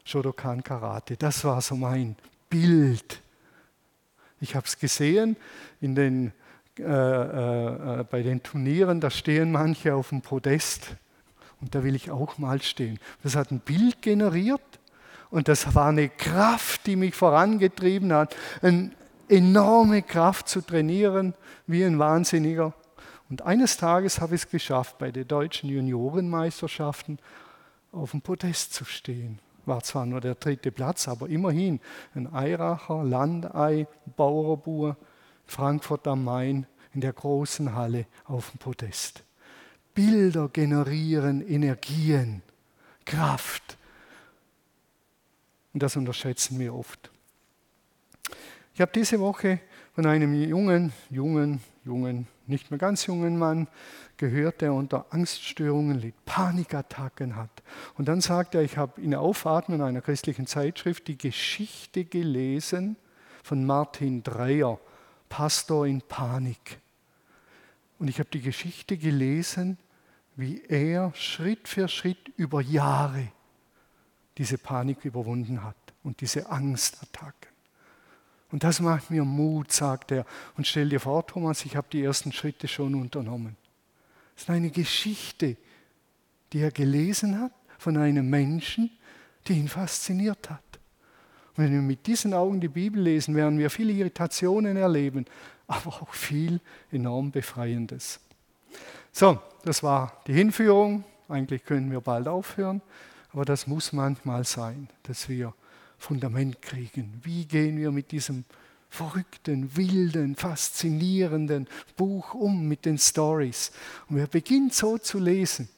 Shodokan 0.03 0.65
Karate, 0.65 1.19
das 1.19 1.45
war 1.45 1.61
so 1.61 1.77
mein 1.77 2.17
Bild. 2.49 3.21
Ich 4.41 4.57
habe 4.57 4.67
es 4.67 4.79
gesehen 4.79 5.37
in 5.83 5.95
den, 5.95 6.33
äh, 6.79 6.83
äh, 6.85 8.01
äh, 8.01 8.05
bei 8.05 8.23
den 8.23 8.43
Turnieren, 8.43 9.01
da 9.01 9.11
stehen 9.11 9.53
manche 9.53 9.95
auf 9.95 10.09
dem 10.09 10.23
Podest 10.23 10.97
und 11.61 11.75
da 11.75 11.85
will 11.85 11.95
ich 11.95 12.11
auch 12.11 12.39
mal 12.39 12.63
stehen. 12.63 12.99
Das 13.23 13.37
hat 13.37 13.51
ein 13.51 13.61
Bild 13.61 14.01
generiert 14.01 14.81
und 15.29 15.49
das 15.49 15.75
war 15.75 15.89
eine 15.89 16.09
Kraft, 16.09 16.87
die 16.87 16.97
mich 16.97 17.15
vorangetrieben 17.15 18.11
hat, 18.15 18.35
eine 18.63 18.91
enorme 19.29 20.01
Kraft 20.01 20.49
zu 20.49 20.63
trainieren, 20.63 21.35
wie 21.67 21.85
ein 21.85 21.99
Wahnsinniger. 21.99 22.73
Und 23.31 23.43
eines 23.43 23.77
Tages 23.77 24.21
habe 24.21 24.35
ich 24.35 24.43
es 24.43 24.51
geschafft, 24.51 24.99
bei 24.99 25.11
den 25.11 25.27
deutschen 25.27 25.71
Juniorenmeisterschaften 25.71 27.19
auf 27.93 28.11
dem 28.11 28.21
Podest 28.21 28.75
zu 28.75 28.85
stehen. 28.85 29.39
War 29.67 29.83
zwar 29.83 30.05
nur 30.05 30.21
der 30.21 30.35
dritte 30.35 30.71
Platz, 30.71 31.09
aber 31.09 31.29
immerhin 31.29 31.81
ein 32.15 32.33
Eiracher, 32.33 33.03
Landei, 33.03 33.87
Bauerbur, 34.17 34.97
Frankfurt 35.47 36.07
am 36.07 36.25
Main 36.25 36.67
in 36.93 37.01
der 37.01 37.13
großen 37.13 37.75
Halle 37.75 38.07
auf 38.25 38.51
dem 38.51 38.59
Podest. 38.59 39.25
Bilder 39.95 40.49
generieren 40.49 41.47
Energien, 41.47 42.43
Kraft. 43.05 43.79
Und 45.73 45.83
das 45.83 45.97
unterschätzen 45.97 46.59
wir 46.59 46.75
oft. 46.75 47.11
Ich 48.75 48.81
habe 48.81 48.93
diese 48.93 49.19
Woche 49.21 49.61
von 49.95 50.05
einem 50.07 50.35
jungen, 50.35 50.93
jungen, 51.11 51.61
jungen 51.85 52.27
nicht 52.47 52.71
mehr 52.71 52.79
ganz 52.79 53.07
jungen 53.07 53.39
Mann 53.39 53.69
gehört, 54.17 54.61
der 54.61 54.73
unter 54.73 55.07
Angststörungen 55.11 55.99
litt, 55.99 56.15
Panikattacken 56.25 57.37
hat. 57.37 57.63
Und 57.97 58.09
dann 58.09 58.21
sagt 58.21 58.55
er, 58.55 58.63
ich 58.63 58.77
habe 58.77 59.01
in 59.01 59.15
Aufatmen 59.15 59.81
einer 59.81 60.01
christlichen 60.01 60.47
Zeitschrift 60.47 61.09
die 61.09 61.19
Geschichte 61.19 62.05
gelesen 62.05 62.97
von 63.43 63.65
Martin 63.65 64.23
Dreyer, 64.23 64.79
Pastor 65.29 65.87
in 65.87 66.03
Panik. 66.03 66.79
Und 67.99 68.09
ich 68.09 68.19
habe 68.19 68.31
die 68.31 68.43
Geschichte 68.43 68.97
gelesen, 68.97 69.79
wie 70.37 70.63
er 70.69 71.13
Schritt 71.15 71.69
für 71.69 71.89
Schritt 71.89 72.29
über 72.37 72.61
Jahre 72.61 73.29
diese 74.37 74.59
Panik 74.59 75.05
überwunden 75.05 75.63
hat 75.63 75.77
und 76.03 76.21
diese 76.21 76.51
Angstattacken. 76.51 77.54
Und 78.55 78.63
das 78.63 78.79
macht 78.79 79.11
mir 79.11 79.25
Mut, 79.25 79.73
sagt 79.73 80.13
er. 80.13 80.25
Und 80.57 80.65
stell 80.65 80.89
dir 80.89 81.01
vor, 81.01 81.27
Thomas, 81.27 81.65
ich 81.65 81.75
habe 81.75 81.89
die 81.91 82.05
ersten 82.05 82.31
Schritte 82.31 82.69
schon 82.69 82.95
unternommen. 82.95 83.57
Das 84.37 84.45
ist 84.45 84.51
eine 84.51 84.71
Geschichte, 84.71 85.57
die 86.53 86.61
er 86.61 86.71
gelesen 86.71 87.41
hat 87.41 87.51
von 87.79 87.97
einem 87.97 88.31
Menschen, 88.31 88.91
die 89.49 89.55
ihn 89.55 89.67
fasziniert 89.67 90.51
hat. 90.51 90.63
Und 91.57 91.65
wenn 91.65 91.73
wir 91.73 91.83
mit 91.83 92.07
diesen 92.07 92.33
Augen 92.33 92.61
die 92.61 92.69
Bibel 92.69 93.03
lesen, 93.03 93.35
werden 93.35 93.59
wir 93.59 93.71
viele 93.71 93.93
Irritationen 93.93 94.77
erleben, 94.77 95.27
aber 95.67 95.89
auch 95.89 96.15
viel 96.15 96.61
enorm 96.93 97.33
Befreiendes. 97.33 98.21
So, 99.11 99.37
das 99.65 99.83
war 99.83 100.23
die 100.29 100.33
Hinführung. 100.33 101.03
Eigentlich 101.29 101.65
können 101.65 101.91
wir 101.91 102.01
bald 102.01 102.29
aufhören, 102.29 102.83
aber 103.33 103.45
das 103.45 103.67
muss 103.67 103.93
manchmal 103.93 104.45
sein, 104.45 104.89
dass 105.03 105.29
wir 105.29 105.53
Fundament 106.05 106.61
kriegen. 106.61 107.19
Wie 107.23 107.47
gehen 107.47 107.79
wir 107.79 107.91
mit 107.91 108.13
diesem 108.13 108.45
verrückten, 108.91 109.75
wilden, 109.75 110.37
faszinierenden 110.37 111.67
Buch 111.97 112.35
um 112.35 112.69
mit 112.69 112.85
den 112.85 112.99
Stories? 112.99 113.73
Und 114.09 114.17
wer 114.17 114.27
beginnt 114.27 114.75
so 114.75 114.99
zu 114.99 115.19
lesen, 115.19 115.71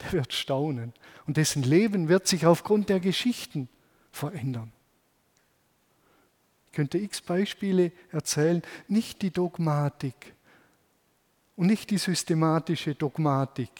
der 0.00 0.12
wird 0.12 0.32
staunen. 0.32 0.94
Und 1.26 1.36
dessen 1.36 1.62
Leben 1.62 2.08
wird 2.08 2.26
sich 2.26 2.46
aufgrund 2.46 2.88
der 2.88 3.00
Geschichten 3.00 3.68
verändern. 4.10 4.72
Ich 6.66 6.72
könnte 6.72 6.96
x 6.96 7.20
Beispiele 7.20 7.92
erzählen, 8.10 8.62
nicht 8.88 9.20
die 9.20 9.30
Dogmatik 9.30 10.34
und 11.54 11.66
nicht 11.66 11.90
die 11.90 11.98
systematische 11.98 12.94
Dogmatik 12.94 13.70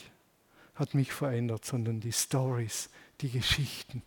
hat 0.75 0.93
mich 0.93 1.13
verändert, 1.13 1.65
sondern 1.65 2.01
die 2.01 2.13
Stories, 2.13 2.91
die 3.23 3.31
Geschichten. 3.31 4.03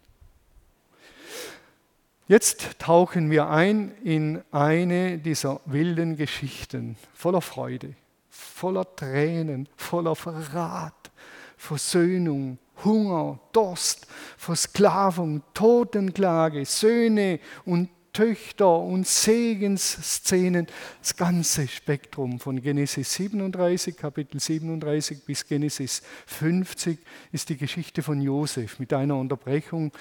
Jetzt 2.29 2.77
tauchen 2.79 3.31
wir 3.31 3.47
ein 3.47 3.93
in 4.03 4.43
eine 4.51 5.17
dieser 5.17 5.61
wilden 5.65 6.17
Geschichten, 6.17 6.97
voller 7.13 7.39
Freude, 7.39 7.93
voller 8.29 8.85
Tränen, 8.97 9.69
voller 9.77 10.13
Verrat, 10.13 11.09
Versöhnung, 11.55 12.57
Hunger, 12.83 13.39
Durst, 13.53 14.07
Versklavung, 14.35 15.41
Totenklage, 15.53 16.65
Söhne 16.65 17.39
und 17.63 17.89
Töchter 18.17 18.79
und 18.79 19.07
Segensszenen, 19.07 20.65
das 20.99 21.15
ganze 21.15 21.67
Spektrum 21.67 22.39
von 22.39 22.59
Genesis 22.61 23.13
37, 23.13 23.95
Kapitel 23.95 24.39
37 24.39 25.23
bis 25.23 25.45
Genesis 25.45 26.01
50 26.25 26.97
ist 27.31 27.47
die 27.49 27.57
Geschichte 27.57 28.01
von 28.01 28.19
Josef 28.19 28.79
mit 28.79 28.91
einer 28.91 29.15
Unterbrechung. 29.15 29.91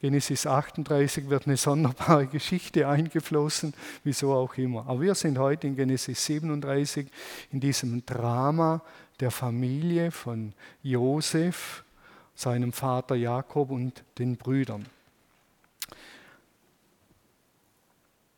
Genesis 0.00 0.46
38 0.46 1.28
wird 1.28 1.46
eine 1.46 1.56
sonderbare 1.56 2.26
Geschichte 2.28 2.88
eingeflossen, 2.88 3.74
wieso 4.02 4.32
auch 4.32 4.54
immer. 4.54 4.86
Aber 4.86 5.00
wir 5.02 5.14
sind 5.14 5.38
heute 5.38 5.66
in 5.66 5.76
Genesis 5.76 6.24
37 6.24 7.06
in 7.52 7.60
diesem 7.60 8.04
Drama 8.06 8.80
der 9.20 9.30
Familie 9.30 10.10
von 10.10 10.54
Josef, 10.82 11.84
seinem 12.34 12.72
Vater 12.72 13.14
Jakob 13.14 13.70
und 13.70 14.02
den 14.18 14.36
Brüdern. 14.36 14.86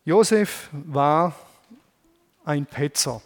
Josef 0.04 0.68
war 0.72 1.36
ein 2.44 2.66
Petzer. 2.66 3.22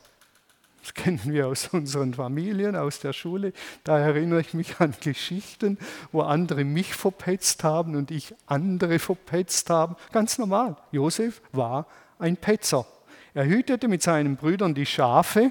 Das 0.86 0.94
kennen 0.94 1.20
wir 1.24 1.48
aus 1.48 1.66
unseren 1.72 2.14
Familien, 2.14 2.76
aus 2.76 3.00
der 3.00 3.12
Schule. 3.12 3.52
Da 3.82 3.98
erinnere 3.98 4.40
ich 4.40 4.54
mich 4.54 4.78
an 4.78 4.94
Geschichten, 5.00 5.78
wo 6.12 6.20
andere 6.20 6.62
mich 6.62 6.94
verpetzt 6.94 7.64
haben 7.64 7.96
und 7.96 8.12
ich 8.12 8.32
andere 8.46 9.00
verpetzt 9.00 9.68
haben. 9.68 9.96
Ganz 10.12 10.38
normal. 10.38 10.76
Josef 10.92 11.42
war 11.50 11.88
ein 12.20 12.36
Petzer. 12.36 12.86
Er 13.34 13.46
hütete 13.46 13.88
mit 13.88 14.00
seinen 14.00 14.36
Brüdern 14.36 14.76
die 14.76 14.86
Schafe. 14.86 15.50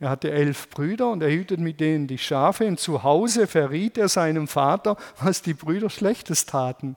Er 0.00 0.10
hatte 0.10 0.32
elf 0.32 0.68
Brüder 0.68 1.12
und 1.12 1.22
er 1.22 1.30
hütete 1.30 1.62
mit 1.62 1.78
denen 1.78 2.08
die 2.08 2.18
Schafe. 2.18 2.66
Und 2.66 2.80
zu 2.80 3.04
Hause 3.04 3.46
verriet 3.46 3.96
er 3.98 4.08
seinem 4.08 4.48
Vater, 4.48 4.96
was 5.20 5.42
die 5.42 5.54
Brüder 5.54 5.90
Schlechtes 5.90 6.44
taten. 6.44 6.96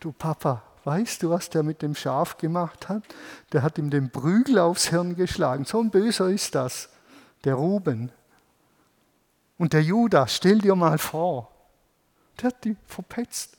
Du 0.00 0.12
Papa, 0.12 0.62
Weißt 0.84 1.22
du, 1.22 1.30
was 1.30 1.48
der 1.48 1.62
mit 1.62 1.80
dem 1.82 1.94
Schaf 1.94 2.38
gemacht 2.38 2.88
hat? 2.88 3.04
Der 3.52 3.62
hat 3.62 3.78
ihm 3.78 3.88
den 3.90 4.10
Prügel 4.10 4.58
aufs 4.58 4.88
Hirn 4.88 5.14
geschlagen. 5.14 5.64
So 5.64 5.78
ein 5.78 5.90
Böser 5.90 6.28
ist 6.28 6.56
das, 6.56 6.88
der 7.44 7.54
Ruben. 7.54 8.12
Und 9.58 9.72
der 9.72 9.82
Judas, 9.82 10.36
stell 10.36 10.58
dir 10.58 10.74
mal 10.74 10.98
vor, 10.98 11.50
der 12.38 12.48
hat 12.48 12.64
die 12.64 12.76
verpetzt. 12.86 13.56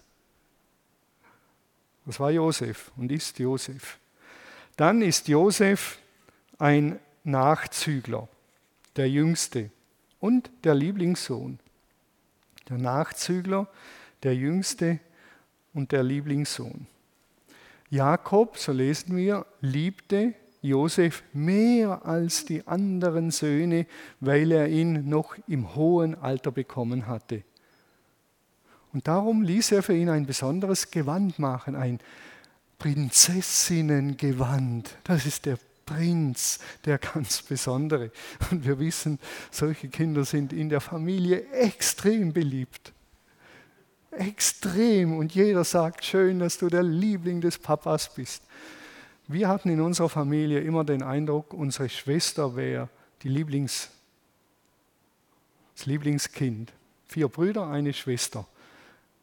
Das 2.06 2.20
war 2.20 2.32
Josef 2.32 2.92
und 2.98 3.12
ist 3.12 3.40
Josef. 3.40 4.00
Dann 4.76 5.02
ist 5.02 5.28
Josef 5.28 6.00
ein 6.60 7.00
Nachzügler, 7.24 8.28
der 8.96 9.10
Jüngste 9.10 9.70
und 10.20 10.50
der 10.64 10.76
Lieblingssohn. 10.76 11.60
Der 12.70 12.78
Nachzügler, 12.78 13.68
der 14.24 14.36
Jüngste 14.36 15.00
und 15.74 15.92
der 15.92 16.04
Lieblingssohn. 16.04 16.88
Jakob, 17.90 18.58
so 18.58 18.72
lesen 18.72 19.16
wir, 19.16 19.46
liebte 19.62 20.34
Josef 20.64 21.24
mehr 21.34 22.06
als 22.06 22.46
die 22.46 22.66
anderen 22.66 23.32
Söhne, 23.32 23.86
weil 24.22 24.52
er 24.52 24.70
ihn 24.70 25.10
noch 25.10 25.36
im 25.48 25.76
hohen 25.76 26.16
Alter 26.16 26.52
bekommen 26.52 27.06
hatte. 27.06 27.44
Und 28.94 29.08
darum 29.08 29.42
ließ 29.42 29.74
er 29.74 29.84
für 29.84 29.96
ihn 29.96 30.10
ein 30.10 30.26
besonderes 30.26 30.90
Gewand 30.90 31.38
machen, 31.38 31.76
ein 31.76 32.00
Prinzessinnengewand. 32.80 34.98
Das 35.04 35.26
ist 35.26 35.46
der 35.46 35.58
Prinz, 35.86 36.60
der 36.86 36.98
ganz 36.98 37.42
besondere. 37.42 38.12
Und 38.52 38.66
wir 38.66 38.80
wissen, 38.80 39.20
solche 39.52 39.90
Kinder 39.90 40.24
sind 40.24 40.54
in 40.54 40.70
der 40.70 40.80
Familie 40.80 41.46
extrem 41.52 42.32
beliebt. 42.32 42.94
Extrem. 44.12 45.18
Und 45.18 45.36
jeder 45.36 45.66
sagt, 45.66 46.06
schön, 46.06 46.40
dass 46.40 46.58
du 46.58 46.70
der 46.70 46.84
Liebling 46.84 47.42
des 47.42 47.58
Papas 47.58 48.14
bist. 48.14 48.44
Wir 49.28 49.48
hatten 49.48 49.70
in 49.70 49.80
unserer 49.80 50.10
Familie 50.10 50.60
immer 50.60 50.84
den 50.84 51.02
Eindruck, 51.02 51.54
unsere 51.54 51.88
Schwester 51.90 52.56
wäre 52.56 52.90
die 53.22 53.30
Lieblings, 53.30 53.90
das 55.76 55.86
Lieblingskind. 55.86 56.74
Vier 57.08 57.28
Brüder, 57.28 57.68
eine 57.68 57.94
Schwester. 57.94 58.46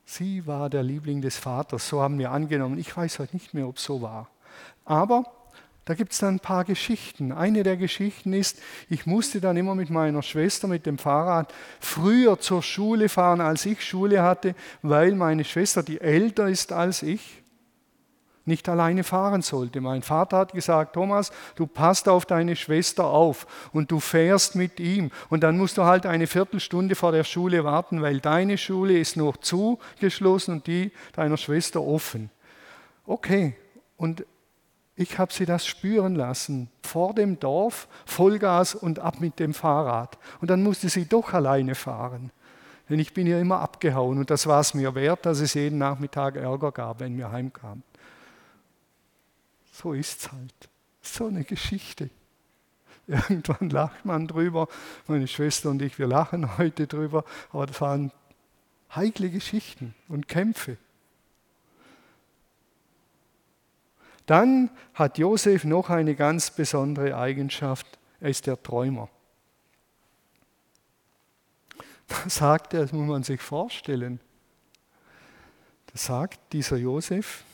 Sie 0.05 0.47
war 0.47 0.71
der 0.71 0.83
Liebling 0.83 1.21
des 1.21 1.37
Vaters, 1.37 1.89
so 1.89 2.01
haben 2.01 2.19
wir 2.19 2.31
angenommen. 2.31 2.79
Ich 2.79 2.97
weiß 2.97 3.19
heute 3.19 3.37
nicht 3.37 3.53
mehr, 3.53 3.69
ob 3.69 3.77
es 3.77 3.85
so 3.85 4.01
war. 4.01 4.29
Aber 4.85 5.25
da 5.85 5.95
gibt 5.95 6.13
es 6.13 6.19
dann 6.19 6.37
ein 6.37 6.41
paar 6.41 6.65
Geschichten. 6.65 7.33
Eine 7.33 7.63
der 7.63 7.77
Geschichten 7.77 8.33
ist, 8.33 8.61
ich 8.89 9.07
musste 9.07 9.41
dann 9.41 9.57
immer 9.57 9.75
mit 9.75 9.91
meiner 9.91 10.23
Schwester 10.23 10.69
mit 10.69 10.87
dem 10.87 10.99
Fahrrad 10.99 11.53
früher 11.81 12.39
zur 12.39 12.63
Schule 12.63 13.09
fahren, 13.09 13.41
als 13.41 13.67
ich 13.67 13.85
Schule 13.85 14.23
hatte, 14.23 14.55
weil 14.83 15.15
meine 15.15 15.45
Schwester, 15.45 15.83
die 15.83 16.01
älter 16.01 16.49
ist 16.49 16.73
als 16.73 17.03
ich, 17.03 17.40
nicht 18.45 18.69
alleine 18.69 19.05
fahren 19.05 19.43
sollte. 19.43 19.81
Mein 19.81 20.03
Vater 20.03 20.39
hat 20.39 20.53
gesagt, 20.53 20.95
Thomas, 20.95 21.33
du 21.57 21.67
passt 21.67 22.09
auf 22.09 22.27
deine 22.27 22.57
Schwester 22.57 23.05
auf 23.05 23.47
und 23.73 23.91
du 23.91 24.01
fährst 24.01 24.55
mit 24.57 24.81
ihm. 24.81 25.11
Und 25.29 25.43
dann 25.43 25.59
musst 25.59 25.79
du 25.79 25.85
halt 25.85 26.07
eine 26.07 26.27
Viertelstunde 26.27 26.95
vor 26.95 27.13
der 27.13 27.25
Schule 27.25 27.65
warten, 27.65 28.03
weil 28.03 28.21
deine 28.21 28.59
Schule 28.59 28.99
ist 28.99 29.17
noch 29.17 29.37
zugeschlossen 29.37 30.55
und 30.55 30.67
die 30.67 30.93
deiner 31.15 31.37
Schwester 31.37 31.83
offen. 31.83 32.31
Okay, 33.07 33.55
und 33.97 34.25
ich 34.97 35.19
habe 35.19 35.33
sie 35.33 35.47
das 35.47 35.67
spüren 35.67 36.15
lassen, 36.15 36.69
vor 36.83 37.15
dem 37.15 37.41
Dorf, 37.41 37.89
Vollgas 38.05 38.75
und 38.75 38.99
ab 38.99 39.21
mit 39.21 39.39
dem 39.39 39.55
Fahrrad. 39.55 40.19
Und 40.41 40.51
dann 40.51 40.63
musste 40.63 40.89
sie 40.89 41.07
doch 41.07 41.33
alleine 41.33 41.75
fahren. 41.75 42.31
Denn 42.91 42.99
ich 42.99 43.15
bin 43.15 43.27
ihr 43.27 43.41
immer 43.41 43.61
abgehauen 43.61 44.19
und 44.19 44.31
das 44.31 44.47
war 44.47 44.61
es 44.61 44.75
mir 44.75 44.95
wert, 44.95 45.25
dass 45.25 45.41
es 45.41 45.55
jeden 45.55 45.79
Nachmittag 45.79 46.37
Ärger 46.37 46.73
gab, 46.73 47.01
wenn 47.01 47.17
wir 47.17 47.31
heimkamen. 47.31 47.83
So 49.81 49.95
ist 49.95 50.21
es 50.21 50.33
halt. 50.33 50.69
So 51.01 51.27
eine 51.27 51.45
Geschichte. 51.45 52.11
Irgendwann 53.07 53.71
lacht 53.71 54.05
man 54.05 54.27
drüber. 54.27 54.69
Meine 55.07 55.27
Schwester 55.27 55.71
und 55.71 55.81
ich, 55.81 55.99
wir 55.99 56.07
lachen 56.07 56.59
heute 56.59 56.87
drüber. 56.87 57.25
Aber 57.51 57.67
das 57.67 57.81
waren 57.81 58.13
heikle 58.95 59.31
Geschichten 59.31 59.95
und 60.09 60.29
Kämpfe. 60.29 60.77
Dann 64.27 64.71
hat 64.93 65.17
Josef 65.17 65.65
noch 65.65 65.89
eine 65.89 66.15
ganz 66.15 66.51
besondere 66.51 67.17
Eigenschaft. 67.17 67.87
Er 68.21 68.29
ist 68.29 68.47
der 68.47 68.63
Träumer. 68.63 69.09
Da 72.07 72.29
sagt 72.29 72.75
er, 72.75 72.83
das 72.83 72.93
muss 72.93 73.09
man 73.09 73.23
sich 73.23 73.41
vorstellen. 73.41 74.21
Da 75.87 75.97
sagt 75.97 76.53
dieser 76.53 76.77
Josef, 76.77 77.45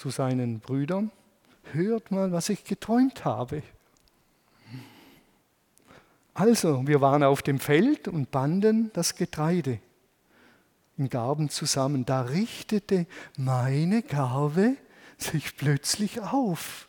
zu 0.00 0.08
seinen 0.08 0.60
Brüdern, 0.60 1.10
hört 1.72 2.10
mal, 2.10 2.32
was 2.32 2.48
ich 2.48 2.64
geträumt 2.64 3.26
habe. 3.26 3.62
Also, 6.32 6.86
wir 6.86 7.02
waren 7.02 7.22
auf 7.22 7.42
dem 7.42 7.58
Feld 7.58 8.08
und 8.08 8.30
banden 8.30 8.90
das 8.94 9.14
Getreide 9.14 9.78
im 10.96 11.10
Garben 11.10 11.50
zusammen. 11.50 12.06
Da 12.06 12.22
richtete 12.22 13.06
meine 13.36 14.02
Garbe 14.02 14.78
sich 15.18 15.54
plötzlich 15.58 16.18
auf. 16.22 16.88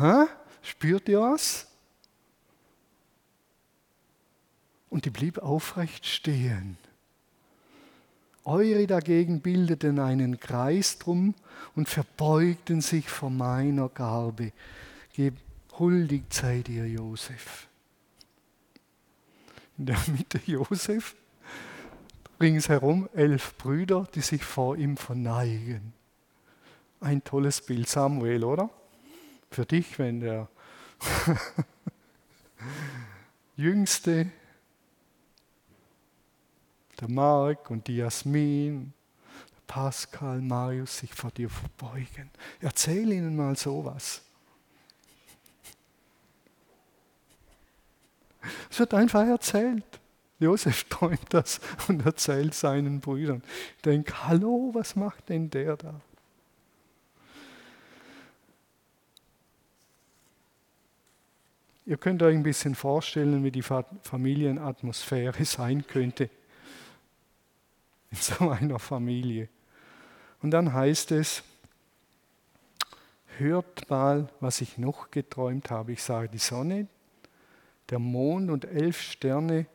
Ha? 0.00 0.26
Spürt 0.62 1.08
ihr 1.08 1.20
was? 1.20 1.68
Und 4.88 5.04
die 5.04 5.10
blieb 5.10 5.38
aufrecht 5.38 6.06
stehen. 6.06 6.76
Eure 8.44 8.86
dagegen 8.86 9.40
bildeten 9.40 9.98
einen 9.98 10.40
Kreis 10.40 10.98
drum 10.98 11.34
und 11.74 11.88
verbeugten 11.88 12.80
sich 12.80 13.08
vor 13.08 13.30
meiner 13.30 13.88
Garbe. 13.88 14.52
Geb 15.12 15.34
huldigt 15.78 16.32
seid 16.32 16.68
ihr 16.68 16.88
Josef. 16.88 17.68
In 19.78 19.86
der 19.86 19.98
Mitte 20.08 20.40
Josef 20.46 21.14
ringsherum 22.40 23.08
elf 23.14 23.56
Brüder, 23.58 24.08
die 24.14 24.20
sich 24.20 24.44
vor 24.44 24.76
ihm 24.76 24.96
verneigen. 24.96 25.92
Ein 27.00 27.22
tolles 27.24 27.60
Bild, 27.60 27.88
Samuel, 27.88 28.44
oder? 28.44 28.70
Für 29.50 29.66
dich, 29.66 29.98
wenn 29.98 30.20
der 30.20 30.48
Jüngste, 33.56 34.30
der 37.00 37.10
Mark 37.10 37.70
und 37.70 37.86
die 37.86 37.96
Jasmin, 37.96 38.92
der 39.50 39.74
Pascal, 39.74 40.40
Marius 40.40 40.98
sich 40.98 41.14
vor 41.14 41.30
dir 41.30 41.48
verbeugen. 41.48 42.30
Erzähl 42.60 43.12
ihnen 43.12 43.36
mal 43.36 43.56
sowas. 43.56 44.22
Es 48.70 48.78
wird 48.78 48.94
einfach 48.94 49.26
erzählt. 49.26 49.84
Josef 50.38 50.84
träumt 50.84 51.34
das 51.34 51.60
und 51.88 52.04
erzählt 52.06 52.54
seinen 52.54 53.00
Brüdern. 53.00 53.42
Ich 53.76 53.82
denke, 53.82 54.26
hallo, 54.26 54.70
was 54.72 54.96
macht 54.96 55.28
denn 55.28 55.50
der 55.50 55.76
da? 55.76 56.00
Ihr 61.84 61.96
könnt 61.96 62.22
euch 62.22 62.34
ein 62.34 62.42
bisschen 62.42 62.74
vorstellen, 62.74 63.42
wie 63.42 63.50
die 63.50 63.62
Familienatmosphäre 63.62 65.44
sein 65.44 65.86
könnte. 65.86 66.30
In 68.10 68.16
so 68.16 68.50
einer 68.50 68.78
Familie. 68.78 69.48
Und 70.42 70.50
dann 70.50 70.72
heißt 70.72 71.12
es, 71.12 71.42
hört 73.38 73.88
mal, 73.90 74.28
was 74.40 74.60
ich 74.60 74.78
noch 74.78 75.10
geträumt 75.10 75.70
habe. 75.70 75.92
Ich 75.92 76.02
sage, 76.02 76.28
die 76.28 76.38
Sonne, 76.38 76.86
der 77.90 77.98
Mond 77.98 78.50
und 78.50 78.64
elf 78.64 79.00
Sterne 79.00 79.66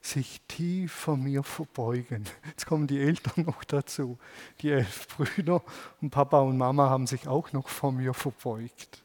sich 0.00 0.40
tief 0.46 0.92
vor 0.92 1.16
mir 1.16 1.42
verbeugen. 1.42 2.24
Jetzt 2.46 2.66
kommen 2.66 2.86
die 2.86 3.00
Eltern 3.00 3.44
noch 3.44 3.64
dazu. 3.64 4.18
Die 4.60 4.70
elf 4.70 5.08
Brüder 5.08 5.62
und 6.00 6.10
Papa 6.10 6.40
und 6.40 6.56
Mama 6.56 6.88
haben 6.88 7.06
sich 7.06 7.26
auch 7.26 7.52
noch 7.52 7.68
vor 7.68 7.92
mir 7.92 8.14
verbeugt. 8.14 9.02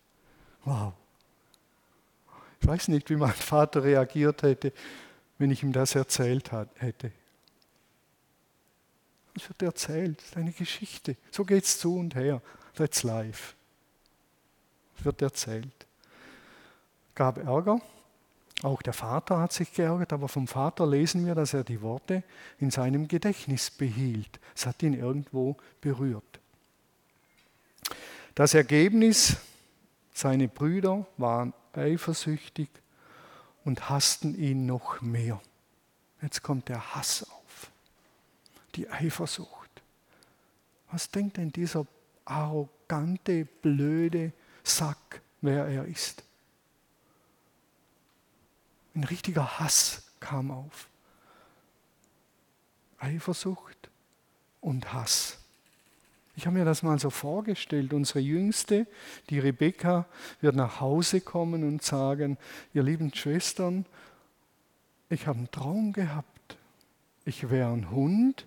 Wow. 0.64 0.94
Ich 2.60 2.68
weiß 2.68 2.90
nicht, 2.90 3.10
wie 3.10 3.16
mein 3.16 3.32
Vater 3.32 3.84
reagiert 3.84 4.44
hätte, 4.44 4.72
wenn 5.40 5.50
ich 5.50 5.64
ihm 5.64 5.72
das 5.74 5.96
erzählt 5.96 6.52
hätte. 6.76 7.12
Es 9.36 9.48
wird 9.48 9.62
erzählt, 9.62 10.20
das 10.20 10.26
ist 10.26 10.38
eine 10.38 10.52
Geschichte. 10.52 11.16
So 11.32 11.46
geht 11.46 11.64
es 11.64 11.80
zu 11.80 11.98
und 11.98 12.16
her. 12.16 12.42
That's 12.76 13.04
life. 13.04 13.54
Es 14.98 15.06
wird 15.06 15.22
erzählt. 15.22 15.88
Gab 17.16 17.38
Ärger. 17.38 17.82
Auch 18.64 18.82
der 18.84 18.94
Vater 18.94 19.40
hat 19.40 19.54
sich 19.54 19.74
geärgert, 19.74 20.14
aber 20.14 20.28
vom 20.28 20.48
Vater 20.48 20.86
lesen 20.86 21.26
wir, 21.26 21.34
dass 21.34 21.54
er 21.54 21.64
die 21.64 21.82
Worte 21.82 22.24
in 22.60 22.70
seinem 22.70 23.08
Gedächtnis 23.08 23.72
behielt. 23.72 24.40
Es 24.56 24.68
hat 24.68 24.84
ihn 24.84 24.94
irgendwo 24.94 25.58
berührt. 25.82 26.40
Das 28.36 28.54
Ergebnis, 28.54 29.38
seine 30.14 30.48
Brüder 30.48 31.08
waren 31.18 31.54
eifersüchtig 31.74 32.70
und 33.66 33.90
hassten 33.90 34.36
ihn 34.36 34.66
noch 34.66 35.02
mehr. 35.02 35.42
Jetzt 36.22 36.44
kommt 36.44 36.70
der 36.70 36.96
Hass 36.96 37.24
auf, 37.24 37.41
die 38.76 38.90
Eifersucht. 38.90 39.70
Was 40.92 41.10
denkt 41.10 41.38
denn 41.38 41.52
dieser 41.52 41.86
arrogante, 42.26 43.46
blöde 43.46 44.34
Sack, 44.64 45.22
wer 45.42 45.66
er 45.66 45.86
ist? 45.86 46.24
Ein 48.94 49.06
richtiger 49.06 49.60
Hass 49.60 50.04
kam 50.20 50.52
auf. 50.52 50.90
Eifersucht 53.00 53.90
und 54.60 54.94
Hass. 54.94 55.38
Ich 56.36 56.46
habe 56.46 56.58
mir 56.58 56.66
das 56.66 56.84
mal 56.84 57.00
so 57.00 57.10
vorgestellt. 57.10 57.94
Unsere 57.94 58.20
Jüngste, 58.20 58.88
die 59.30 59.40
Rebecca, 59.40 60.06
wird 60.40 60.56
nach 60.56 60.80
Hause 60.80 61.22
kommen 61.22 61.64
und 61.64 61.84
sagen, 61.84 62.38
ihr 62.74 62.84
lieben 62.84 63.14
Schwestern, 63.14 63.86
ich 65.10 65.28
habe 65.28 65.40
einen 65.40 65.52
Traum 65.52 65.94
gehabt. 65.94 66.58
Ich 67.26 67.50
wäre 67.50 67.72
ein 67.72 67.92
Hund 67.92 68.46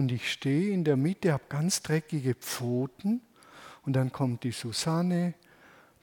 und 0.00 0.12
ich 0.12 0.32
stehe 0.32 0.72
in 0.72 0.84
der 0.84 0.96
Mitte, 0.96 1.32
habe 1.32 1.44
ganz 1.48 1.82
dreckige 1.82 2.34
Pfoten 2.34 3.20
und 3.84 3.94
dann 3.94 4.12
kommt 4.12 4.42
die 4.42 4.52
Susanne, 4.52 5.34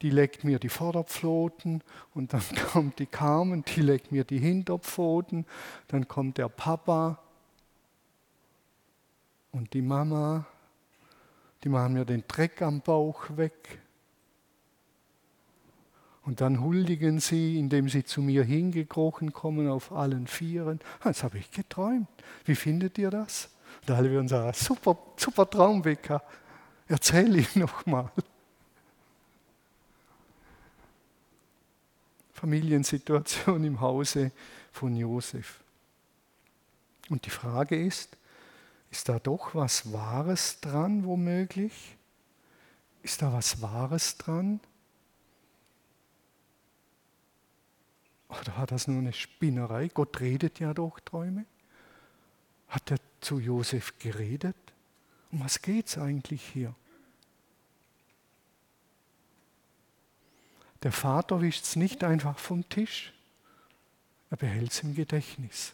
die 0.02 0.10
leckt 0.10 0.44
mir 0.44 0.60
die 0.60 0.70
Vorderpfoten 0.70 1.84
und 2.14 2.34
dann 2.34 2.44
kommt 2.72 3.00
die 3.00 3.06
Carmen, 3.06 3.66
die 3.66 3.82
leckt 3.82 4.12
mir 4.12 4.24
die 4.24 4.40
Hinterpfoten, 4.40 5.46
dann 5.90 6.08
kommt 6.08 6.38
der 6.38 6.50
Papa 6.50 7.20
und 9.52 9.74
die 9.74 9.82
Mama 9.82 10.46
die 11.64 11.70
machen 11.70 11.94
mir 11.94 12.06
den 12.06 12.24
Dreck 12.28 12.62
am 12.62 12.82
Bauch 12.82 13.36
weg. 13.36 13.80
Und 16.24 16.42
dann 16.42 16.62
huldigen 16.62 17.20
sie, 17.20 17.58
indem 17.58 17.88
sie 17.88 18.04
zu 18.04 18.22
mir 18.22 18.44
hingekrochen 18.44 19.32
kommen 19.32 19.70
auf 19.70 19.92
allen 19.92 20.28
Vieren. 20.28 20.80
Das 21.04 21.24
habe 21.24 21.38
ich 21.38 21.52
geträumt. 21.52 22.08
Wie 22.46 22.56
findet 22.56 22.98
ihr 22.98 23.10
das? 23.10 23.50
Und 23.88 23.96
alle 23.96 24.12
würden 24.12 24.28
sagen, 24.28 24.52
super, 24.54 24.98
super 25.16 25.50
Traum, 25.50 25.82
Becca. 25.82 26.22
Erzähl 26.90 27.38
ihn 27.38 27.48
nochmal. 27.56 28.12
Familiensituation 32.34 33.64
im 33.64 33.80
Hause 33.80 34.32
von 34.74 34.96
Josef. 34.96 35.62
Und 37.10 37.26
die 37.26 37.30
Frage 37.30 37.82
ist, 37.82 38.18
ist 38.92 39.08
da 39.08 39.20
doch 39.20 39.56
was 39.56 39.92
Wahres 39.94 40.60
dran, 40.60 41.06
womöglich? 41.06 41.96
Ist 43.04 43.22
da 43.22 43.32
was 43.32 43.62
Wahres 43.62 44.18
dran? 44.18 44.60
Oder 48.28 48.58
war 48.58 48.68
das 48.68 48.88
nur 48.88 49.00
eine 49.00 49.14
Spinnerei? 49.14 49.88
Gott 49.88 50.20
redet 50.20 50.60
ja 50.60 50.74
durch 50.74 51.00
Träume. 51.00 51.46
Hat 52.68 52.92
er 52.92 52.98
zu 53.22 53.40
Josef 53.40 53.98
geredet? 54.00 54.56
Um 55.32 55.44
was 55.44 55.62
geht 55.62 55.88
es 55.88 55.98
eigentlich 55.98 56.42
hier? 56.42 56.74
Der 60.84 60.92
Vater 60.92 61.42
wischt 61.42 61.64
es 61.64 61.76
nicht 61.76 62.04
einfach 62.04 62.38
vom 62.38 62.68
Tisch, 62.70 63.14
er 64.30 64.38
behält 64.38 64.72
es 64.72 64.84
im 64.84 64.94
Gedächtnis. 64.94 65.74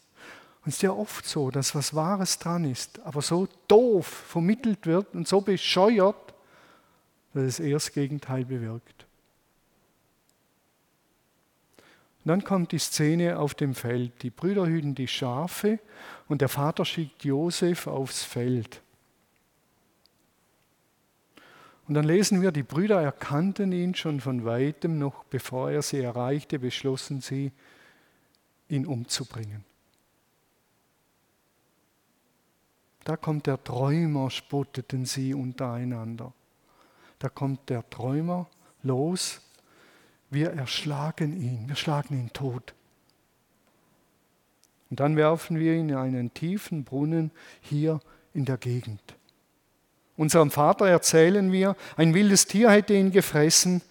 Und 0.64 0.70
es 0.70 0.76
ist 0.76 0.82
ja 0.82 0.92
oft 0.92 1.26
so, 1.26 1.52
dass 1.52 1.76
was 1.76 1.94
Wahres 1.94 2.40
dran 2.40 2.64
ist, 2.64 3.00
aber 3.02 3.22
so 3.22 3.50
doof 3.68 4.08
vermittelt 4.08 4.86
wird 4.86 5.14
und 5.14 5.28
so 5.28 5.42
bescheuert, 5.42 6.34
dass 7.34 7.44
es 7.44 7.60
eher 7.60 7.74
das 7.74 7.92
Gegenteil 7.92 8.46
bewirkt. 8.46 9.06
Und 12.24 12.30
dann 12.30 12.44
kommt 12.46 12.72
die 12.72 12.80
Szene 12.80 13.38
auf 13.38 13.54
dem 13.54 13.76
Feld. 13.76 14.24
Die 14.24 14.30
Brüder 14.30 14.66
hüten 14.66 14.96
die 14.96 15.10
Schafe 15.10 15.80
und 16.34 16.42
der 16.42 16.50
Vater 16.50 16.84
schickt 16.84 17.24
Josef 17.26 17.86
aufs 17.86 18.24
Feld. 18.24 18.82
Und 21.88 21.94
dann 21.94 22.06
lesen 22.06 22.42
wir, 22.42 22.52
die 22.52 22.64
Brüder 22.64 23.00
erkannten 23.00 23.72
ihn 23.72 23.94
schon 23.94 24.20
von 24.20 24.44
weitem, 24.44 24.98
noch 24.98 25.26
bevor 25.26 25.70
er 25.70 25.84
sie 25.84 26.00
erreichte, 26.00 26.58
beschlossen 26.58 27.22
sie, 27.22 27.52
ihn 28.68 28.88
umzubringen. 28.88 29.64
Da 33.04 33.16
kommt 33.16 33.46
der 33.46 33.64
Träumer, 33.64 34.32
spotteten 34.32 35.06
sie 35.06 35.36
untereinander. 35.36 36.34
Da 37.20 37.30
kommt 37.30 37.70
der 37.70 37.88
Träumer 37.92 38.50
los. 38.82 39.40
Wir 40.32 40.50
erschlagen 40.50 41.40
ihn, 41.40 41.70
wir 41.70 41.76
schlagen 41.76 42.20
ihn 42.20 42.34
tot. 42.34 42.74
Und 44.94 45.00
dann 45.00 45.18
werfen 45.18 45.58
wir 45.58 45.74
ihn 45.74 45.90
in 45.90 45.96
einen 45.96 46.36
tiefen 46.36 46.84
Brunnen 46.84 47.32
hier 47.62 48.00
in 48.36 48.46
der 48.46 48.58
Gegend. 48.58 49.02
Unserem 50.18 50.52
Vater 50.52 50.88
erzählen 50.88 51.52
wir, 51.52 51.76
ein 51.98 52.14
wildes 52.14 52.46
Tier 52.46 52.70
hätte 52.70 52.94
ihn 52.94 53.10
gefressen. 53.10 53.82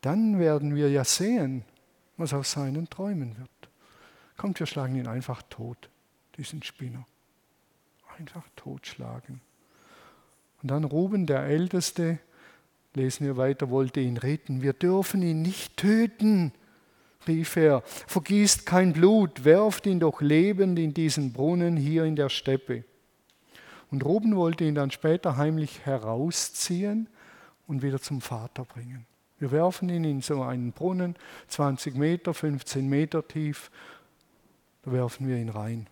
Dann 0.00 0.38
werden 0.38 0.76
wir 0.76 0.88
ja 0.90 1.02
sehen, 1.02 1.64
was 2.18 2.32
aus 2.32 2.52
seinen 2.52 2.88
Träumen 2.88 3.36
wird. 3.36 3.50
Kommt, 4.36 4.60
wir 4.60 4.66
schlagen 4.68 4.94
ihn 4.94 5.08
einfach 5.08 5.42
tot, 5.50 5.90
diesen 6.36 6.62
Spinner 6.62 7.04
einfach 8.16 8.44
totschlagen. 8.54 9.40
Und 10.62 10.70
dann 10.70 10.84
Ruben, 10.84 11.26
der 11.26 11.40
Älteste, 11.40 12.20
lesen 12.94 13.26
wir 13.26 13.36
weiter, 13.36 13.70
wollte 13.70 13.98
ihn 13.98 14.18
retten. 14.18 14.62
Wir 14.62 14.72
dürfen 14.72 15.20
ihn 15.20 15.42
nicht 15.42 15.76
töten, 15.76 16.52
rief 17.26 17.56
er. 17.56 17.82
Vergießt 18.06 18.66
kein 18.66 18.92
Blut, 18.92 19.44
werft 19.44 19.86
ihn 19.86 20.00
doch 20.00 20.20
lebend 20.20 20.78
in 20.78 20.94
diesen 20.94 21.32
Brunnen 21.32 21.76
hier 21.76 22.04
in 22.04 22.16
der 22.16 22.28
Steppe. 22.28 22.84
Und 23.90 24.04
Ruben 24.04 24.36
wollte 24.36 24.64
ihn 24.64 24.74
dann 24.74 24.90
später 24.90 25.36
heimlich 25.36 25.84
herausziehen 25.84 27.08
und 27.66 27.82
wieder 27.82 28.00
zum 28.00 28.20
Vater 28.20 28.64
bringen. 28.64 29.06
Wir 29.38 29.50
werfen 29.50 29.88
ihn 29.88 30.04
in 30.04 30.20
so 30.22 30.42
einen 30.42 30.72
Brunnen, 30.72 31.16
20 31.48 31.96
Meter, 31.96 32.34
15 32.34 32.88
Meter 32.88 33.26
tief, 33.26 33.70
da 34.82 34.92
werfen 34.92 35.28
wir 35.28 35.36
ihn 35.36 35.48
rein. 35.48 35.86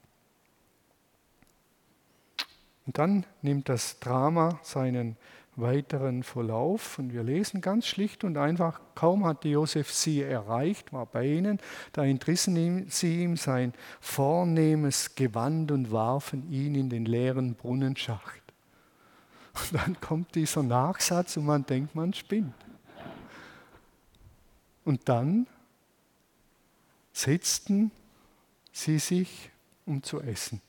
Und 2.87 2.99
dann 2.99 3.25
nimmt 3.43 3.69
das 3.69 3.99
Drama 4.01 4.59
seinen 4.63 5.17
weiteren 5.57 6.23
Verlauf 6.23 6.99
und 6.99 7.13
wir 7.13 7.23
lesen 7.23 7.61
ganz 7.61 7.87
schlicht 7.87 8.25
und 8.25 8.39
einfach, 8.39 8.81
kaum 8.95 9.27
hatte 9.27 9.49
Josef 9.49 9.93
sie 9.93 10.23
erreicht, 10.23 10.93
war 10.93 11.07
bei 11.07 11.27
ihnen, 11.27 11.59
da 11.93 12.05
entrissen 12.05 12.87
sie 12.89 13.23
ihm 13.23 13.37
sein 13.37 13.75
vornehmes 14.01 15.15
Gewand 15.15 15.71
und 15.71 15.93
warfen 15.93 16.51
ihn 16.51 16.75
in 16.75 16.89
den 16.89 17.05
leeren 17.05 17.55
Brunnenschacht. 17.55 18.43
Und 19.55 19.75
dann 19.75 20.01
kommt 20.01 20.35
dieser 20.35 20.63
Nachsatz 20.63 21.37
und 21.37 21.45
man 21.45 21.67
denkt, 21.67 21.95
man 21.95 22.15
spinnt. 22.15 22.55
Und 24.85 25.09
dann 25.09 25.47
setzten 27.13 27.91
sie 28.73 28.99
sich, 28.99 29.51
um 29.85 30.03
zu 30.03 30.21
essen. 30.23 30.63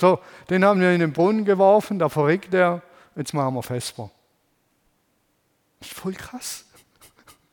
So, 0.00 0.20
den 0.48 0.64
haben 0.64 0.80
wir 0.80 0.92
in 0.92 1.00
den 1.00 1.12
Brunnen 1.12 1.44
geworfen, 1.44 1.98
da 1.98 2.08
verreckt 2.08 2.54
er, 2.54 2.82
jetzt 3.20 3.34
machen 3.34 3.54
wir 3.54 3.62
Vesper. 3.62 4.10
Ist 5.80 5.94
voll 5.94 6.14
krass. 6.14 6.64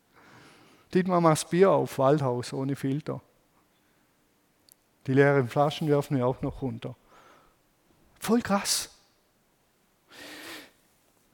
Dietmar 0.94 1.22
macht 1.22 1.44
das 1.44 1.50
Bier 1.50 1.72
auf, 1.72 1.98
Waldhaus, 2.00 2.54
ohne 2.54 2.76
Filter. 2.76 3.22
Die 5.06 5.14
leeren 5.14 5.48
Flaschen 5.48 5.88
werfen 5.88 6.18
wir 6.18 6.26
auch 6.26 6.42
noch 6.42 6.62
runter. 6.62 6.96
Voll 8.20 8.42
krass. 8.42 8.90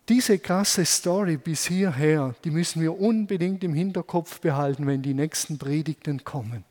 Diese 0.10 0.38
krasse 0.38 0.86
Story 0.86 1.38
bis 1.38 1.65
hierher, 1.65 2.36
die 2.43 2.52
müssen 2.52 2.82
wir 2.82 3.00
unbedingt 3.00 3.63
im 3.63 3.74
Hinterkopf 3.74 4.41
behalten, 4.41 4.86
wenn 4.86 5.02
die 5.02 5.13
nächsten 5.13 5.58
Predigten 5.58 6.24
kommen. 6.24 6.65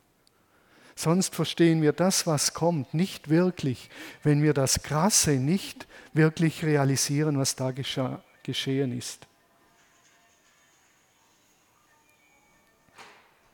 Sonst 0.95 1.33
verstehen 1.33 1.81
wir 1.81 1.91
das, 1.91 2.27
was 2.27 2.53
kommt, 2.53 2.93
nicht 2.93 3.29
wirklich, 3.29 3.89
wenn 4.21 4.43
wir 4.43 4.53
das 4.53 4.83
Krasse 4.83 5.31
nicht 5.31 5.87
wirklich 6.13 6.63
realisieren, 6.63 7.37
was 7.37 7.55
da 7.55 7.71
geschehen 7.71 8.97
ist. 8.97 9.27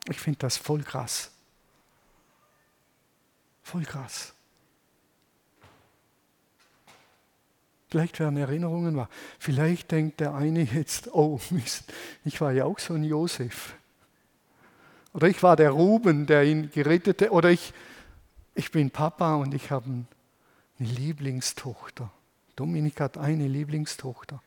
Ich 0.09 0.19
finde 0.19 0.39
das 0.39 0.57
voll 0.57 0.83
krass. 0.83 1.31
Voll 3.63 3.83
krass. 3.83 4.33
Vielleicht 7.89 8.19
werden 8.19 8.37
Erinnerungen 8.37 8.95
wahr. 8.95 9.09
Vielleicht 9.39 9.91
denkt 9.91 10.19
der 10.19 10.35
eine 10.35 10.63
jetzt, 10.63 11.13
oh 11.13 11.39
Mist, 11.49 11.91
ich 12.23 12.39
war 12.41 12.51
ja 12.51 12.65
auch 12.65 12.79
so 12.79 12.93
ein 12.93 13.03
Josef. 13.03 13.75
Oder 15.13 15.27
ich 15.27 15.41
war 15.41 15.55
der 15.55 15.71
Ruben, 15.71 16.25
der 16.25 16.43
ihn 16.43 16.69
gerettete. 16.71 17.31
Oder 17.31 17.49
ich, 17.49 17.73
ich 18.53 18.71
bin 18.71 18.91
Papa 18.91 19.35
und 19.35 19.53
ich 19.53 19.71
habe 19.71 19.85
eine 19.85 20.07
Lieblingstochter. 20.77 22.11
Dominik 22.55 22.99
hat 23.01 23.17
eine 23.17 23.47
Lieblingstochter. 23.47 24.41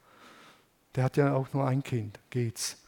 Der 0.95 1.05
hat 1.05 1.17
ja 1.17 1.35
auch 1.35 1.53
nur 1.53 1.67
ein 1.67 1.83
Kind. 1.83 2.21
Geht's? 2.31 2.79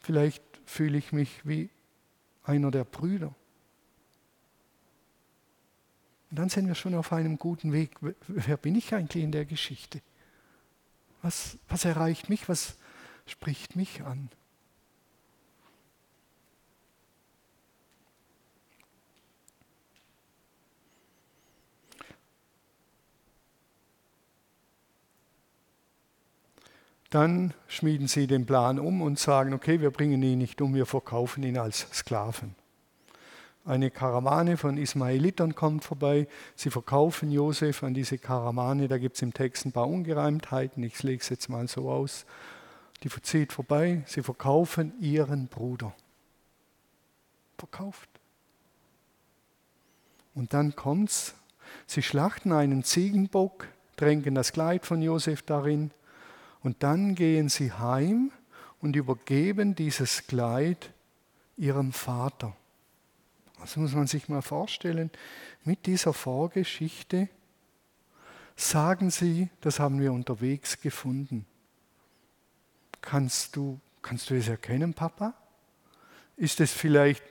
Vielleicht 0.00 0.42
fühle 0.64 0.98
ich 0.98 1.12
mich 1.12 1.46
wie 1.46 1.70
einer 2.44 2.70
der 2.70 2.84
Brüder. 2.84 3.34
Und 6.30 6.38
dann 6.38 6.48
sind 6.48 6.68
wir 6.68 6.74
schon 6.74 6.94
auf 6.94 7.12
einem 7.12 7.38
guten 7.38 7.72
Weg. 7.72 7.96
Wer 8.28 8.56
bin 8.56 8.76
ich 8.76 8.94
eigentlich 8.94 9.24
in 9.24 9.32
der 9.32 9.44
Geschichte? 9.44 10.00
Was, 11.22 11.58
was 11.68 11.84
erreicht 11.84 12.28
mich? 12.28 12.48
Was 12.48 12.76
spricht 13.30 13.76
mich 13.76 14.02
an? 14.02 14.28
Dann 27.10 27.54
schmieden 27.66 28.06
sie 28.06 28.28
den 28.28 28.46
Plan 28.46 28.78
um 28.78 29.02
und 29.02 29.18
sagen, 29.18 29.52
okay, 29.52 29.80
wir 29.80 29.90
bringen 29.90 30.22
ihn 30.22 30.38
nicht 30.38 30.60
um, 30.60 30.74
wir 30.74 30.86
verkaufen 30.86 31.42
ihn 31.42 31.58
als 31.58 31.88
Sklaven. 31.92 32.54
Eine 33.64 33.90
Karawane 33.90 34.56
von 34.56 34.78
Ismaelitern 34.78 35.54
kommt 35.54 35.84
vorbei. 35.84 36.28
Sie 36.54 36.70
verkaufen 36.70 37.30
Josef 37.30 37.82
an 37.82 37.94
diese 37.94 38.16
Karawane. 38.16 38.88
Da 38.88 38.96
gibt 38.96 39.16
es 39.16 39.22
im 39.22 39.34
Text 39.34 39.66
ein 39.66 39.72
paar 39.72 39.88
Ungereimtheiten. 39.88 40.82
Ich 40.84 41.02
lege 41.02 41.20
es 41.20 41.28
jetzt 41.28 41.48
mal 41.48 41.66
so 41.68 41.90
aus. 41.90 42.26
Die 43.02 43.08
zieht 43.22 43.52
vorbei. 43.52 44.02
Sie 44.06 44.22
verkaufen 44.22 44.92
ihren 45.00 45.48
Bruder. 45.48 45.94
Verkauft. 47.58 48.08
Und 50.34 50.52
dann 50.52 50.76
kommt's. 50.76 51.34
Sie 51.86 52.02
schlachten 52.02 52.52
einen 52.52 52.84
Ziegenbock, 52.84 53.68
tränken 53.96 54.34
das 54.34 54.52
Kleid 54.52 54.86
von 54.86 55.02
Josef 55.02 55.42
darin. 55.42 55.90
Und 56.62 56.82
dann 56.82 57.14
gehen 57.14 57.48
sie 57.48 57.72
heim 57.72 58.32
und 58.80 58.96
übergeben 58.96 59.74
dieses 59.74 60.26
Kleid 60.26 60.92
ihrem 61.56 61.92
Vater. 61.92 62.54
Das 63.60 63.76
muss 63.76 63.92
man 63.92 64.06
sich 64.06 64.28
mal 64.28 64.42
vorstellen. 64.42 65.10
Mit 65.64 65.86
dieser 65.86 66.12
Vorgeschichte 66.12 67.28
sagen 68.56 69.10
sie, 69.10 69.50
das 69.60 69.78
haben 69.78 70.00
wir 70.00 70.12
unterwegs 70.12 70.80
gefunden. 70.80 71.46
Kannst 73.00 73.56
du, 73.56 73.80
kannst 74.02 74.30
du 74.30 74.36
es 74.36 74.48
erkennen, 74.48 74.94
Papa? 74.94 75.34
Ist 76.36 76.60
es 76.60 76.72
vielleicht, 76.72 77.22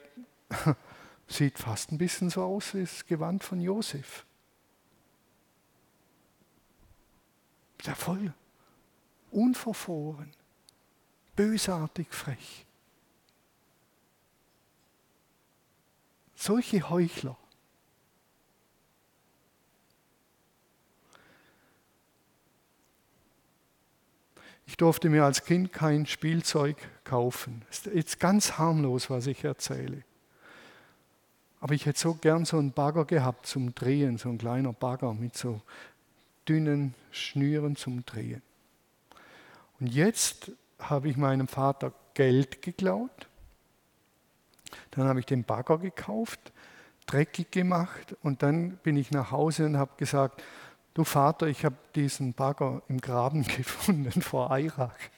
sieht 1.28 1.58
fast 1.58 1.92
ein 1.92 1.98
bisschen 1.98 2.30
so 2.30 2.44
aus 2.44 2.74
wie 2.74 2.82
das 2.82 3.06
Gewand 3.06 3.44
von 3.44 3.62
Josef. 3.62 4.26
Sehr 7.82 7.96
voll, 7.96 8.34
unverfroren, 9.32 10.32
bösartig 11.36 12.10
frech. 12.10 12.66
Solche 16.36 16.90
Heuchler. 16.90 17.38
Ich 24.66 24.78
durfte 24.78 25.10
mir 25.10 25.26
als 25.26 25.46
Kind 25.46 25.74
kein 25.74 26.06
Spielzeug 26.06 26.78
kaufen. 27.04 27.64
Ist 27.70 27.88
jetzt 27.88 28.20
ganz 28.20 28.58
harmlos, 28.58 29.10
was 29.10 29.28
ich 29.28 29.44
erzähle. 29.44 30.04
Aber 31.60 31.74
ich 31.74 31.86
hätte 31.86 32.00
so 32.00 32.14
gern 32.14 32.46
so 32.46 32.58
einen 32.58 32.72
Bagger 32.72 33.06
gehabt 33.06 33.46
zum 33.46 33.76
Drehen, 33.76 34.18
so 34.18 34.30
ein 34.30 34.38
kleiner 34.38 34.74
Bagger 34.74 35.14
mit 35.14 35.36
so 35.36 35.62
dünnen 36.48 36.94
Schnüren 37.12 37.76
zum 37.76 38.06
Drehen. 38.06 38.42
Und 39.80 39.88
jetzt 39.88 40.52
habe 40.78 41.10
ich 41.10 41.18
meinem 41.18 41.48
Vater 41.48 41.92
Geld 42.14 42.62
geklaut 42.62 43.30
dann 44.92 45.08
habe 45.08 45.20
ich 45.20 45.26
den 45.26 45.44
Bagger 45.44 45.78
gekauft, 45.78 46.40
dreckig 47.06 47.52
gemacht 47.52 48.16
und 48.22 48.44
dann 48.44 48.78
bin 48.78 48.98
ich 48.98 49.12
nach 49.12 49.32
Hause 49.32 49.66
und 49.66 49.78
habe 49.78 49.92
gesagt, 49.98 50.44
du 50.94 51.04
Vater, 51.04 51.48
ich 51.48 51.66
habe 51.66 51.76
diesen 51.96 52.34
Bagger 52.34 52.82
im 52.88 53.00
Graben 53.00 53.44
gefunden 53.58 54.22
vor 54.22 54.52
Eirak. 54.52 55.12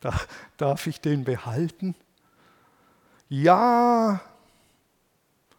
Da, 0.00 0.20
darf 0.56 0.86
ich 0.86 1.00
den 1.00 1.24
behalten? 1.24 1.94
Ja, 3.28 4.20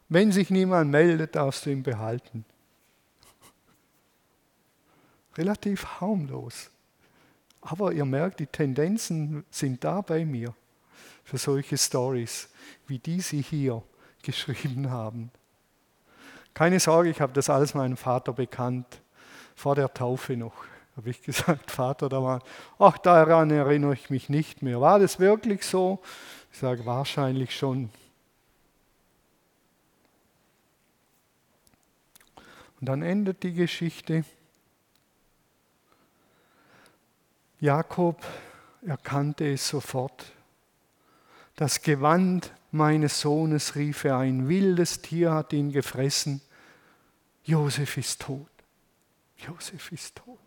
wenn 0.09 0.31
sich 0.31 0.49
niemand 0.49 0.91
meldet, 0.91 1.35
darfst 1.35 1.65
du 1.65 1.71
ihn 1.71 1.81
behalten. 1.81 2.45
Relativ 5.35 5.85
harmlos. 5.99 6.69
Aber 7.61 7.93
ihr 7.93 8.05
merkt, 8.05 8.39
die 8.39 8.45
Tendenzen 8.45 9.45
sind 9.49 9.83
da 9.83 10.01
bei 10.01 10.25
mir 10.25 10.53
für 11.23 11.37
solche 11.37 11.77
Stories, 11.77 12.49
wie 12.85 12.99
die 12.99 13.21
Sie 13.21 13.41
hier 13.41 13.81
geschrieben 14.21 14.91
haben. 14.91 15.31
Keine 16.53 16.79
Sorge, 16.79 17.09
ich 17.09 17.19
habe 17.19 17.33
das 17.33 17.49
alles 17.49 17.73
meinem 17.73 17.97
Vater 17.97 18.33
bekannt, 18.33 19.01
vor 19.55 19.75
der 19.75 19.93
Taufe 19.93 20.37
noch. 20.37 20.53
Habe 20.95 21.09
ich 21.09 21.21
gesagt, 21.23 21.71
Vater, 21.71 22.09
da 22.09 22.21
war, 22.21 22.41
ach, 22.77 22.97
daran 22.97 23.49
erinnere 23.49 23.93
ich 23.93 24.09
mich 24.09 24.29
nicht 24.29 24.61
mehr. 24.61 24.79
War 24.79 24.99
das 24.99 25.19
wirklich 25.19 25.65
so? 25.65 25.99
Ich 26.51 26.59
sage, 26.59 26.85
wahrscheinlich 26.85 27.57
schon. 27.57 27.89
Und 32.79 32.87
dann 32.87 33.01
endet 33.01 33.43
die 33.43 33.53
Geschichte. 33.53 34.25
Jakob 37.59 38.21
erkannte 38.85 39.53
es 39.53 39.67
sofort. 39.67 40.33
Das 41.55 41.81
Gewand 41.81 42.51
meines 42.73 43.21
Sohnes 43.21 43.75
rief 43.75 44.03
er, 44.03 44.17
ein 44.17 44.47
wildes 44.47 45.01
Tier 45.01 45.31
hat 45.31 45.53
ihn 45.53 45.71
gefressen. 45.71 46.41
Josef 47.43 47.97
ist 47.97 48.21
tot. 48.21 48.49
Josef 49.37 49.91
ist 49.91 50.15
tot. 50.15 50.39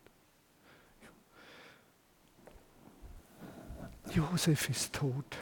Josef 4.13 4.69
ist 4.71 4.95
tot. 4.95 5.37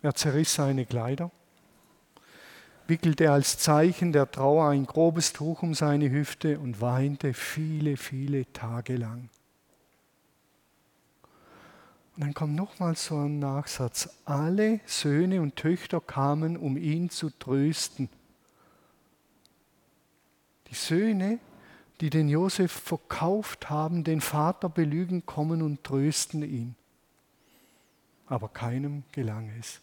Er 0.00 0.14
zerriss 0.14 0.54
seine 0.54 0.86
Kleider 0.86 1.30
wickelte 2.92 3.30
als 3.30 3.56
Zeichen 3.56 4.12
der 4.12 4.30
Trauer 4.30 4.68
ein 4.68 4.84
grobes 4.84 5.32
Tuch 5.32 5.62
um 5.62 5.72
seine 5.72 6.10
Hüfte 6.10 6.58
und 6.58 6.82
weinte 6.82 7.32
viele, 7.32 7.96
viele 7.96 8.52
Tage 8.52 8.96
lang. 8.96 9.30
Und 12.14 12.24
dann 12.24 12.34
kommt 12.34 12.54
nochmals 12.54 13.06
so 13.06 13.16
ein 13.16 13.38
Nachsatz. 13.38 14.08
Alle 14.24 14.80
Söhne 14.84 15.40
und 15.40 15.56
Töchter 15.56 16.00
kamen, 16.00 16.56
um 16.56 16.76
ihn 16.76 17.08
zu 17.08 17.30
trösten. 17.30 18.10
Die 20.68 20.74
Söhne, 20.74 21.38
die 22.00 22.10
den 22.10 22.28
Josef 22.28 22.70
verkauft 22.70 23.70
haben, 23.70 24.04
den 24.04 24.20
Vater 24.20 24.68
belügen, 24.68 25.24
kommen 25.24 25.62
und 25.62 25.84
trösten 25.84 26.42
ihn. 26.42 26.74
Aber 28.26 28.48
keinem 28.48 29.04
gelang 29.12 29.50
es. 29.58 29.80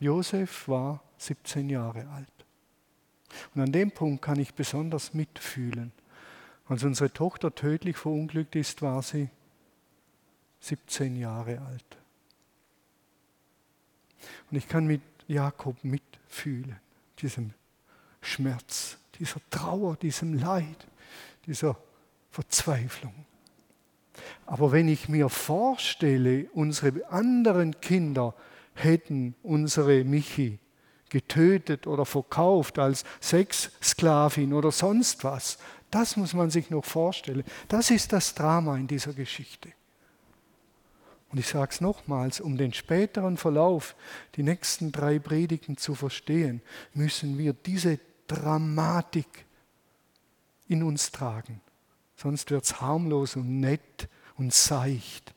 Josef 0.00 0.68
war 0.68 1.02
17 1.18 1.70
Jahre 1.70 2.08
alt. 2.08 2.28
Und 3.54 3.62
an 3.62 3.72
dem 3.72 3.90
Punkt 3.90 4.22
kann 4.22 4.38
ich 4.38 4.54
besonders 4.54 5.14
mitfühlen. 5.14 5.92
Als 6.66 6.84
unsere 6.84 7.12
Tochter 7.12 7.54
tödlich 7.54 7.96
verunglückt 7.96 8.56
ist, 8.56 8.82
war 8.82 9.02
sie 9.02 9.30
17 10.62 11.16
Jahre 11.16 11.60
alt. 11.60 11.84
Und 14.50 14.56
ich 14.56 14.68
kann 14.68 14.86
mit 14.86 15.02
Jakob 15.26 15.82
mitfühlen, 15.82 16.78
diesem 17.18 17.52
Schmerz, 18.20 18.96
dieser 19.18 19.40
Trauer, 19.50 19.96
diesem 19.96 20.34
Leid, 20.34 20.86
dieser 21.46 21.76
Verzweiflung. 22.30 23.26
Aber 24.46 24.70
wenn 24.70 24.88
ich 24.88 25.08
mir 25.08 25.28
vorstelle, 25.28 26.48
unsere 26.52 27.10
anderen 27.10 27.80
Kinder 27.80 28.34
hätten 28.74 29.34
unsere 29.42 30.04
Michi 30.04 30.60
getötet 31.08 31.86
oder 31.86 32.06
verkauft 32.06 32.78
als 32.78 33.04
Sexsklavin 33.20 34.52
oder 34.52 34.70
sonst 34.70 35.24
was, 35.24 35.58
das 35.90 36.16
muss 36.16 36.34
man 36.34 36.50
sich 36.50 36.70
noch 36.70 36.84
vorstellen. 36.84 37.44
Das 37.68 37.90
ist 37.90 38.12
das 38.12 38.34
Drama 38.34 38.76
in 38.76 38.86
dieser 38.86 39.12
Geschichte. 39.12 39.72
Und 41.32 41.38
ich 41.38 41.48
sage 41.48 41.70
es 41.72 41.80
nochmals, 41.80 42.40
um 42.40 42.58
den 42.58 42.74
späteren 42.74 43.38
Verlauf, 43.38 43.96
die 44.36 44.42
nächsten 44.42 44.92
drei 44.92 45.18
Predigten 45.18 45.78
zu 45.78 45.94
verstehen, 45.94 46.60
müssen 46.92 47.38
wir 47.38 47.54
diese 47.54 47.98
Dramatik 48.26 49.46
in 50.68 50.82
uns 50.82 51.10
tragen. 51.10 51.62
Sonst 52.16 52.50
wird 52.50 52.64
es 52.64 52.82
harmlos 52.82 53.36
und 53.36 53.60
nett 53.60 54.08
und 54.36 54.52
seicht. 54.52 55.34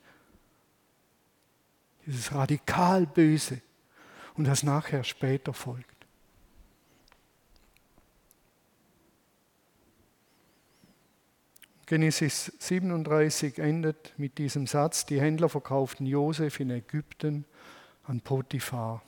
Dieses 2.04 2.32
radikal 2.32 3.06
Böse 3.06 3.62
und 4.34 4.44
das 4.44 4.62
nachher 4.62 5.02
später 5.02 5.54
folgt. 5.54 5.95
Genesis 11.86 12.52
37 12.58 13.60
endet 13.60 14.12
mit 14.16 14.38
diesem 14.38 14.66
Satz, 14.66 15.06
die 15.06 15.20
Händler 15.20 15.48
verkauften 15.48 16.04
Josef 16.04 16.58
in 16.58 16.70
Ägypten 16.70 17.44
an 18.02 18.20
Potiphar, 18.20 19.02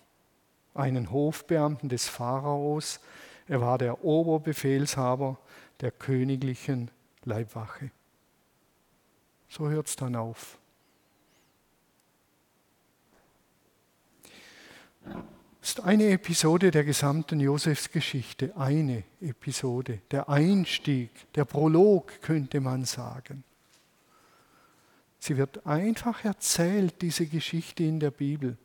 einen 0.74 1.10
Hofbeamten 1.10 1.88
des 1.88 2.06
Pharaos. 2.06 3.00
Er 3.48 3.60
war 3.60 3.78
der 3.78 4.04
Oberbefehlshaber 4.04 5.38
der 5.80 5.90
königlichen 5.90 6.92
Leibwache. 7.24 7.90
So 9.48 9.68
hört 9.68 9.88
es 9.88 9.96
dann 9.96 10.14
auf. 10.14 10.56
Ist 15.68 15.80
eine 15.80 16.08
Episode 16.08 16.70
der 16.70 16.82
gesamten 16.82 17.40
Josefsgeschichte, 17.40 18.56
eine 18.56 19.04
Episode, 19.20 20.00
der 20.10 20.30
Einstieg, 20.30 21.10
der 21.34 21.44
Prolog 21.44 22.22
könnte 22.22 22.58
man 22.62 22.86
sagen. 22.86 23.44
Sie 25.18 25.36
wird 25.36 25.66
einfach 25.66 26.24
erzählt, 26.24 27.02
diese 27.02 27.26
Geschichte 27.26 27.84
in 27.84 28.00
der 28.00 28.10
Bibel. 28.10 28.56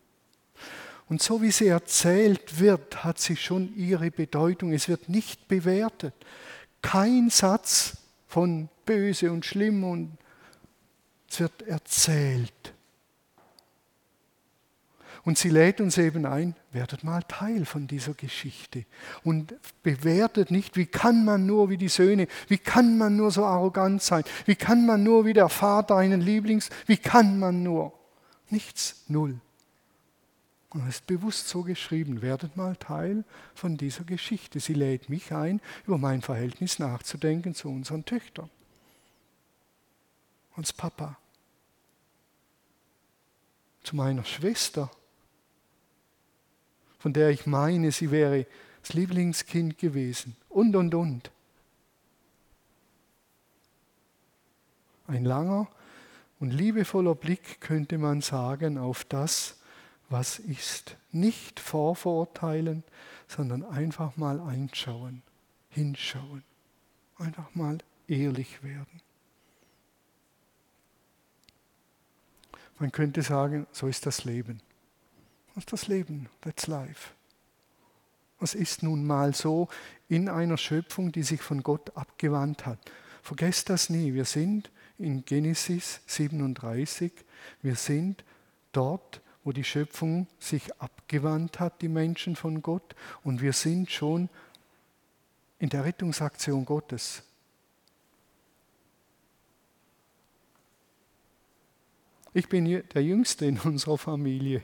Und 1.09 1.21
so 1.21 1.41
wie 1.41 1.51
sie 1.51 1.67
erzählt 1.67 2.61
wird, 2.61 3.03
hat 3.03 3.19
sie 3.19 3.35
schon 3.35 3.75
ihre 3.75 4.09
Bedeutung. 4.09 4.71
Es 4.71 4.87
wird 4.87 5.09
nicht 5.09 5.49
bewertet. 5.49 6.13
Kein 6.81 7.29
Satz 7.29 7.97
von 8.29 8.69
böse 8.85 9.29
und 9.29 9.45
schlimm 9.45 9.83
und 9.83 10.17
es 11.29 11.41
wird 11.41 11.63
erzählt. 11.63 12.72
Und 15.25 15.37
sie 15.37 15.49
lädt 15.49 15.79
uns 15.79 15.97
eben 15.97 16.25
ein, 16.25 16.53
werdet 16.73 17.05
mal 17.05 17.23
Teil 17.23 17.65
von 17.65 17.87
dieser 17.87 18.13
Geschichte 18.13 18.85
und 19.23 19.53
bewertet 19.81 20.51
nicht, 20.51 20.75
wie 20.75 20.85
kann 20.85 21.23
man 21.23 21.45
nur 21.45 21.69
wie 21.69 21.77
die 21.77 21.87
Söhne, 21.87 22.27
wie 22.49 22.57
kann 22.57 22.97
man 22.97 23.15
nur 23.15 23.31
so 23.31 23.45
arrogant 23.45 24.01
sein, 24.01 24.25
wie 24.45 24.55
kann 24.55 24.85
man 24.85 25.03
nur 25.03 25.25
wie 25.25 25.33
der 25.33 25.47
Vater 25.47 25.95
einen 25.95 26.19
Lieblings, 26.19 26.69
wie 26.87 26.97
kann 26.97 27.39
man 27.39 27.63
nur. 27.63 27.93
Nichts, 28.49 29.05
null. 29.07 29.39
Und 30.71 30.81
es 30.89 30.95
ist 30.95 31.07
bewusst 31.07 31.47
so 31.47 31.61
geschrieben, 31.61 32.21
werdet 32.21 32.57
mal 32.57 32.75
Teil 32.75 33.23
von 33.55 33.77
dieser 33.77 34.03
Geschichte. 34.03 34.59
Sie 34.59 34.73
lädt 34.73 35.07
mich 35.07 35.31
ein, 35.31 35.61
über 35.85 35.97
mein 35.97 36.21
Verhältnis 36.21 36.79
nachzudenken 36.79 37.55
zu 37.55 37.69
unseren 37.69 38.03
Töchtern. 38.03 38.49
Als 40.55 40.73
Papa. 40.73 41.17
Zu 43.83 43.95
meiner 43.95 44.25
Schwester 44.25 44.89
von 47.03 47.11
der 47.11 47.31
ich 47.31 47.45
meine, 47.45 47.91
sie 47.91 48.11
wäre 48.11 48.45
das 48.81 48.93
Lieblingskind 48.93 49.77
gewesen. 49.77 50.37
Und, 50.47 50.73
und, 50.73 50.95
und. 50.95 51.31
Ein 55.05 55.25
langer 55.25 55.67
und 56.39 56.51
liebevoller 56.51 57.13
Blick 57.13 57.59
könnte 57.59 57.97
man 57.97 58.21
sagen 58.21 58.77
auf 58.77 59.03
das, 59.03 59.59
was 60.07 60.39
ist. 60.39 60.95
Nicht 61.11 61.59
vorverurteilen, 61.59 62.85
sondern 63.27 63.65
einfach 63.65 64.15
mal 64.15 64.39
einschauen, 64.39 65.23
hinschauen. 65.71 66.45
Einfach 67.17 67.53
mal 67.53 67.79
ehrlich 68.07 68.63
werden. 68.63 69.01
Man 72.79 72.93
könnte 72.93 73.23
sagen, 73.23 73.67
so 73.73 73.87
ist 73.87 74.05
das 74.05 74.23
Leben. 74.23 74.61
Das 75.53 75.63
ist 75.63 75.73
das 75.73 75.87
Leben, 75.87 76.29
that's 76.41 76.67
life. 76.67 77.11
Es 78.39 78.55
ist 78.55 78.83
nun 78.83 79.05
mal 79.05 79.33
so 79.33 79.69
in 80.09 80.27
einer 80.27 80.57
Schöpfung, 80.57 81.11
die 81.11 81.23
sich 81.23 81.41
von 81.41 81.63
Gott 81.63 81.95
abgewandt 81.95 82.65
hat. 82.65 82.79
Vergesst 83.21 83.69
das 83.69 83.89
nie. 83.89 84.13
Wir 84.13 84.25
sind 84.25 84.69
in 84.97 85.23
Genesis 85.23 86.01
37, 86.07 87.11
wir 87.61 87.75
sind 87.75 88.23
dort, 88.71 89.21
wo 89.43 89.51
die 89.51 89.63
Schöpfung 89.63 90.27
sich 90.39 90.73
abgewandt 90.81 91.59
hat, 91.59 91.81
die 91.81 91.87
Menschen 91.87 92.35
von 92.35 92.61
Gott, 92.61 92.95
und 93.23 93.41
wir 93.41 93.53
sind 93.53 93.91
schon 93.91 94.29
in 95.59 95.69
der 95.69 95.85
Rettungsaktion 95.85 96.65
Gottes. 96.65 97.23
Ich 102.33 102.49
bin 102.49 102.65
der 102.65 103.03
Jüngste 103.03 103.45
in 103.45 103.59
unserer 103.59 103.97
Familie. 103.97 104.63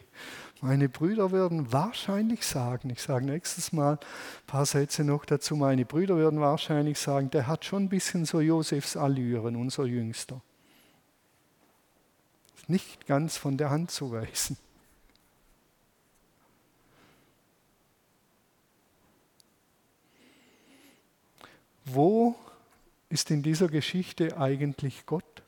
Meine 0.62 0.90
Brüder 0.90 1.32
würden 1.32 1.72
wahrscheinlich 1.72 2.46
sagen, 2.46 2.90
ich 2.90 3.02
sage 3.02 3.26
nächstes 3.26 3.72
Mal 3.72 3.94
ein 3.94 4.46
paar 4.46 4.66
Sätze 4.66 5.06
noch 5.06 5.24
dazu, 5.24 5.56
meine 5.56 5.86
Brüder 5.86 6.18
würden 6.18 6.42
wahrscheinlich 6.42 7.00
sagen, 7.00 7.30
der 7.30 7.48
hat 7.48 7.64
schon 7.64 7.84
ein 7.84 7.90
bisschen 7.90 8.26
so 8.26 8.42
Josefs 8.42 8.98
Allüren, 8.98 9.56
unser 9.56 9.86
Jüngster. 9.86 10.42
Nicht 12.68 13.08
ganz 13.08 13.38
von 13.38 13.58
der 13.58 13.70
Hand 13.70 13.90
zu 13.90 14.12
weisen. 14.12 14.58
Wo 21.86 22.36
ist 23.08 23.32
in 23.32 23.42
dieser 23.42 23.70
Geschichte 23.70 24.38
eigentlich 24.38 25.06
Gott? 25.06 25.42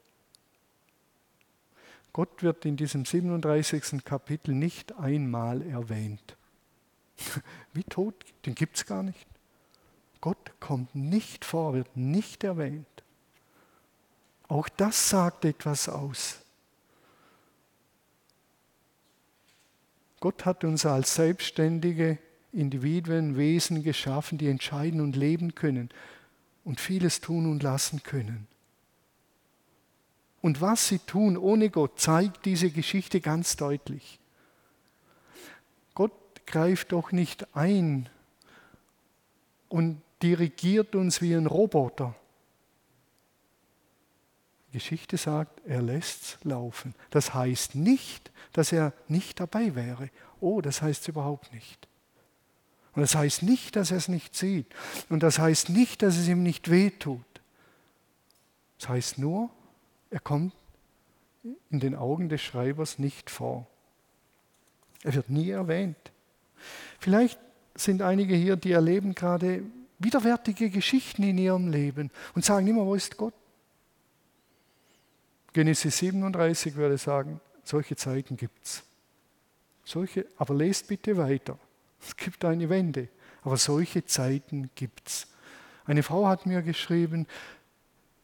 Gott 2.13 2.43
wird 2.43 2.65
in 2.65 2.75
diesem 2.75 3.05
37. 3.05 4.03
Kapitel 4.03 4.53
nicht 4.53 4.97
einmal 4.97 5.61
erwähnt. 5.61 6.35
Wie 7.73 7.83
tot, 7.83 8.15
den 8.45 8.55
gibt 8.55 8.77
es 8.77 8.85
gar 8.85 9.03
nicht. 9.03 9.27
Gott 10.19 10.51
kommt 10.59 10.93
nicht 10.93 11.45
vor, 11.45 11.73
wird 11.73 11.95
nicht 11.95 12.43
erwähnt. 12.43 12.87
Auch 14.47 14.67
das 14.69 15.09
sagt 15.09 15.45
etwas 15.45 15.87
aus. 15.87 16.39
Gott 20.19 20.45
hat 20.45 20.63
uns 20.63 20.85
als 20.85 21.15
selbstständige 21.15 22.19
Individuen, 22.51 23.37
Wesen 23.37 23.81
geschaffen, 23.81 24.37
die 24.37 24.49
entscheiden 24.49 25.01
und 25.01 25.15
leben 25.15 25.55
können 25.55 25.89
und 26.63 26.79
vieles 26.79 27.21
tun 27.21 27.49
und 27.49 27.63
lassen 27.63 28.03
können. 28.03 28.47
Und 30.41 30.59
was 30.59 30.87
sie 30.87 30.99
tun 30.99 31.37
ohne 31.37 31.69
Gott, 31.69 31.99
zeigt 31.99 32.45
diese 32.45 32.71
Geschichte 32.71 33.21
ganz 33.21 33.55
deutlich. 33.55 34.19
Gott 35.93 36.11
greift 36.47 36.91
doch 36.91 37.11
nicht 37.11 37.55
ein 37.55 38.09
und 39.69 40.01
dirigiert 40.21 40.95
uns 40.95 41.21
wie 41.21 41.33
ein 41.33 41.45
Roboter. 41.45 42.15
Die 44.67 44.77
Geschichte 44.77 45.17
sagt, 45.17 45.61
er 45.65 45.81
lässt 45.81 46.23
es 46.23 46.37
laufen. 46.43 46.95
Das 47.09 47.33
heißt 47.33 47.75
nicht, 47.75 48.31
dass 48.53 48.71
er 48.71 48.93
nicht 49.07 49.39
dabei 49.39 49.75
wäre. 49.75 50.09
Oh, 50.39 50.61
das 50.61 50.81
heißt 50.81 51.03
es 51.03 51.07
überhaupt 51.07 51.53
nicht. 51.53 51.87
Und 52.93 53.01
das 53.01 53.15
heißt 53.15 53.43
nicht, 53.43 53.75
dass 53.75 53.91
er 53.91 53.97
es 53.97 54.07
nicht 54.07 54.35
sieht. 54.35 54.67
Und 55.09 55.23
das 55.23 55.39
heißt 55.39 55.69
nicht, 55.69 56.01
dass 56.01 56.17
es 56.17 56.27
ihm 56.27 56.43
nicht 56.43 56.69
wehtut. 56.69 57.21
Das 58.79 58.89
heißt 58.89 59.17
nur, 59.17 59.49
er 60.11 60.19
kommt 60.19 60.53
in 61.71 61.79
den 61.79 61.95
Augen 61.95 62.29
des 62.29 62.41
Schreibers 62.41 62.99
nicht 62.99 63.31
vor. 63.31 63.65
Er 65.03 65.15
wird 65.15 65.29
nie 65.29 65.49
erwähnt. 65.49 65.97
Vielleicht 66.99 67.39
sind 67.73 68.03
einige 68.03 68.35
hier, 68.35 68.57
die 68.57 68.73
erleben 68.73 69.15
gerade 69.15 69.63
widerwärtige 69.97 70.69
Geschichten 70.69 71.23
in 71.23 71.37
ihrem 71.37 71.71
Leben 71.71 72.11
und 72.35 72.45
sagen 72.45 72.67
immer, 72.67 72.85
wo 72.85 72.93
ist 72.93 73.17
Gott? 73.17 73.33
Genesis 75.53 75.97
37 75.97 76.75
würde 76.75 76.97
sagen, 76.97 77.39
solche 77.63 77.95
Zeiten 77.95 78.37
gibt 78.37 78.65
es. 78.65 78.83
Solche, 79.83 80.25
aber 80.37 80.53
lest 80.53 80.87
bitte 80.87 81.17
weiter. 81.17 81.57
Es 82.01 82.15
gibt 82.15 82.45
eine 82.45 82.69
Wende, 82.69 83.07
aber 83.43 83.57
solche 83.57 84.05
Zeiten 84.05 84.69
gibt 84.75 85.07
es. 85.07 85.27
Eine 85.85 86.03
Frau 86.03 86.27
hat 86.27 86.45
mir 86.45 86.61
geschrieben, 86.61 87.27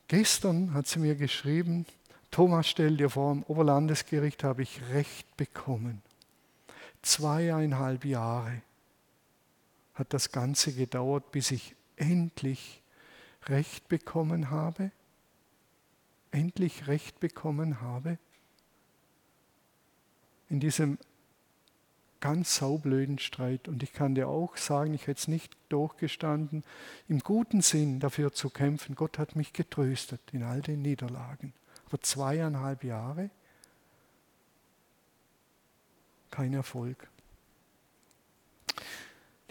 gestern 0.08 0.74
hat 0.74 0.88
sie 0.88 1.00
mir 1.00 1.16
geschrieben, 1.16 1.86
Thomas, 2.32 2.68
stell 2.68 2.98
dir 2.98 3.10
vor, 3.10 3.32
im 3.32 3.44
Oberlandesgericht 3.44 4.44
habe 4.44 4.64
ich 4.64 4.82
Recht 4.92 5.38
bekommen. 5.38 6.02
Zweieinhalb 7.02 8.06
Jahre 8.06 8.62
hat 9.94 10.14
das 10.14 10.32
Ganze 10.32 10.74
gedauert, 10.74 11.32
bis 11.32 11.52
ich 11.52 11.76
endlich 11.96 12.82
Recht 13.46 13.88
bekommen 13.88 14.52
habe. 14.52 14.92
Endlich 16.32 16.88
Recht 16.88 17.20
bekommen 17.20 17.82
habe. 17.82 18.18
In 20.50 20.60
diesem 20.60 20.98
ganz 22.20 22.56
saublöden 22.56 23.20
Streit. 23.20 23.68
Und 23.68 23.84
ich 23.84 23.94
kann 23.94 24.16
dir 24.16 24.28
auch 24.28 24.58
sagen, 24.58 24.94
ich 24.94 25.08
hätte 25.08 25.20
es 25.20 25.28
nicht 25.28 25.56
durchgestanden, 25.70 26.64
im 27.08 27.20
guten 27.20 27.62
Sinn 27.62 28.00
dafür 28.00 28.34
zu 28.34 28.50
kämpfen. 28.50 28.96
Gott 28.96 29.18
hat 29.18 29.36
mich 29.36 29.54
getröstet 29.54 30.22
in 30.32 30.44
all 30.44 30.62
den 30.62 30.82
Niederlagen. 30.82 31.54
Aber 31.88 32.02
zweieinhalb 32.02 32.84
Jahre, 32.84 33.30
kein 36.32 36.54
Erfolg. 36.54 37.08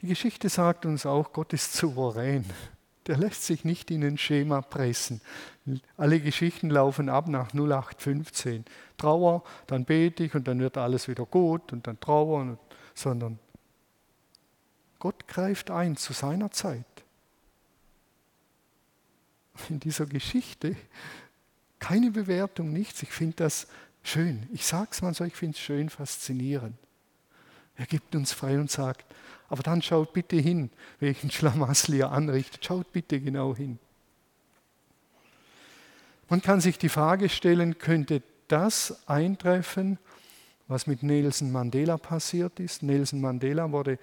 Die 0.01 0.07
Geschichte 0.07 0.49
sagt 0.49 0.85
uns 0.85 1.07
auch, 1.07 1.33
Gott 1.33 1.53
ist 1.53 1.73
souverän. 1.73 2.45
Der 3.07 3.17
lässt 3.17 3.45
sich 3.45 3.65
nicht 3.65 3.91
in 3.91 4.03
ein 4.03 4.19
Schema 4.19 4.61
pressen. 4.61 5.21
Alle 5.97 6.21
Geschichten 6.21 6.71
laufen 6.71 7.09
ab 7.09 7.29
nach 7.29 7.53
0815. 7.53 8.65
Trauer, 8.97 9.45
dann 9.67 9.85
bete 9.85 10.25
ich 10.25 10.35
und 10.35 10.49
dann 10.49 10.59
wird 10.59 10.77
alles 10.77 11.09
wieder 11.09 11.27
gut 11.27 11.73
und 11.73 11.87
dann 11.87 12.01
Trauer, 12.01 12.59
sondern 12.95 13.39
Gott 14.99 15.29
greift 15.29 15.71
ein 15.71 15.97
zu 15.97 16.13
seiner 16.13 16.51
Zeit. 16.51 16.85
In 19.69 19.81
dieser 19.81 20.07
Geschichte 20.07 20.77
keine 21.79 22.11
Bewertung, 22.11 22.73
nichts. 22.73 23.03
Ich 23.03 23.11
finde 23.11 23.37
das 23.37 23.67
schön. 24.03 24.49
Ich 24.53 24.67
sage 24.67 24.89
es 24.91 25.03
mal 25.03 25.15
so, 25.15 25.25
ich 25.25 25.37
finde 25.37 25.57
es 25.57 25.63
schön 25.63 25.91
faszinierend. 25.91 26.77
Er 27.77 27.87
gibt 27.87 28.15
uns 28.15 28.33
frei 28.33 28.59
und 28.59 28.71
sagt, 28.71 29.05
aber 29.49 29.63
dann 29.63 29.83
schaut 29.83 30.13
bitte 30.13 30.37
hin, 30.37 30.71
welchen 31.01 31.31
Schlamassel 31.31 31.95
ihr 31.95 32.11
anrichtet. 32.11 32.65
Schaut 32.65 32.93
bitte 32.93 33.21
genau 33.21 33.55
hin. 33.55 33.79
Man 36.29 36.43
kann 36.43 36.61
sich 36.61 36.79
die 36.79 36.89
Frage 36.89 37.29
stellen, 37.29 37.79
könnte 37.79 38.23
das 38.49 39.09
eintreffen, 39.09 39.99
was 40.69 40.87
mit 40.89 41.03
Nelson 41.03 41.53
Mandela 41.53 41.97
passiert 41.97 42.59
ist? 42.59 42.83
Nelson 42.83 43.21
Mandela 43.21 43.71
wurde 43.71 43.99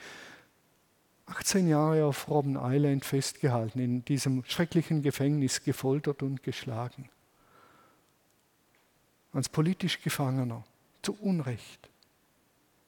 18 1.26 1.68
Jahre 1.68 2.06
auf 2.06 2.30
Robben 2.30 2.58
Island 2.60 3.04
festgehalten, 3.06 3.80
in 3.80 4.06
diesem 4.06 4.44
schrecklichen 4.46 5.02
Gefängnis 5.02 5.64
gefoltert 5.64 6.24
und 6.24 6.44
geschlagen. 6.44 7.10
Als 9.34 9.50
politisch 9.50 10.02
Gefangener, 10.02 10.64
zu 11.02 11.14
Unrecht, 11.20 11.89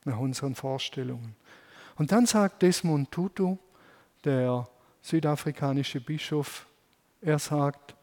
nach 0.05 0.19
unseren 0.19 0.55
Vorstellungen. 0.55 1.35
Und 1.95 2.11
dann 2.11 2.25
sagt 2.25 2.61
Desmond 2.61 3.11
Tutu, 3.11 3.57
der 4.23 4.67
südafrikanische 5.01 6.01
Bischof, 6.01 6.67
er 7.21 7.39
sagt, 7.39 7.95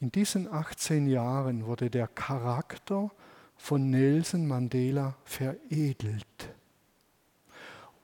in 0.00 0.12
diesen 0.12 0.52
18 0.52 1.06
Jahren 1.06 1.64
wurde 1.64 1.88
der 1.88 2.06
Charakter 2.06 3.10
von 3.56 3.88
Nelson 3.90 4.46
Mandela 4.46 5.14
veredelt. 5.24 6.26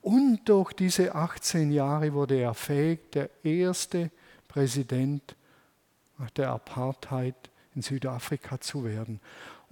Und 0.01 0.49
durch 0.49 0.73
diese 0.73 1.15
18 1.15 1.71
Jahre 1.71 2.13
wurde 2.13 2.37
er 2.37 2.55
fähig, 2.55 3.13
der 3.13 3.31
erste 3.45 4.11
Präsident 4.49 5.37
der 6.37 6.51
Apartheid 6.51 7.35
in 7.75 7.83
Südafrika 7.83 8.61
zu 8.61 8.85
werden. 8.85 9.21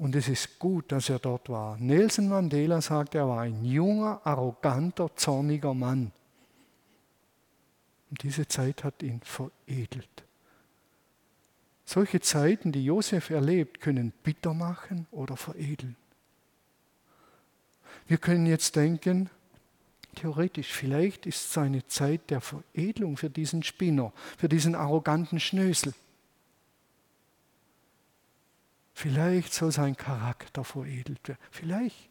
Und 0.01 0.17
es 0.17 0.29
ist 0.29 0.59
gut, 0.59 0.93
dass 0.93 1.11
er 1.11 1.19
dort 1.19 1.51
war. 1.51 1.77
Nelson 1.77 2.31
Mandela 2.31 2.81
sagt, 2.81 3.15
er 3.15 3.29
war 3.29 3.43
ein 3.43 3.67
junger, 3.67 4.23
arroganter, 4.25 5.15
zorniger 5.15 5.75
Mann. 5.75 6.11
Und 8.09 8.23
diese 8.23 8.49
Zeit 8.49 8.83
hat 8.83 9.03
ihn 9.03 9.21
veredelt. 9.21 10.25
Solche 11.85 12.19
Zeiten, 12.21 12.73
die 12.73 12.83
Josef 12.83 13.29
erlebt, 13.29 13.83
können 13.83 14.15
bitter 14.23 14.55
machen 14.55 15.07
oder 15.11 15.37
veredeln. 15.37 15.97
Wir 18.07 18.17
können 18.17 18.47
jetzt 18.47 18.77
denken, 18.77 19.29
theoretisch, 20.15 20.73
vielleicht 20.73 21.27
ist 21.27 21.53
seine 21.53 21.87
Zeit 21.89 22.31
der 22.31 22.41
Veredelung 22.41 23.19
für 23.19 23.29
diesen 23.29 23.63
Spinner, 23.63 24.15
für 24.39 24.49
diesen 24.49 24.75
arroganten 24.75 25.41
Schnösel. 25.41 25.93
Vielleicht 29.01 29.55
soll 29.55 29.73
sein 29.73 29.97
Charakter 29.97 30.63
veredelt 30.63 31.27
werden. 31.27 31.41
Vielleicht. 31.51 32.11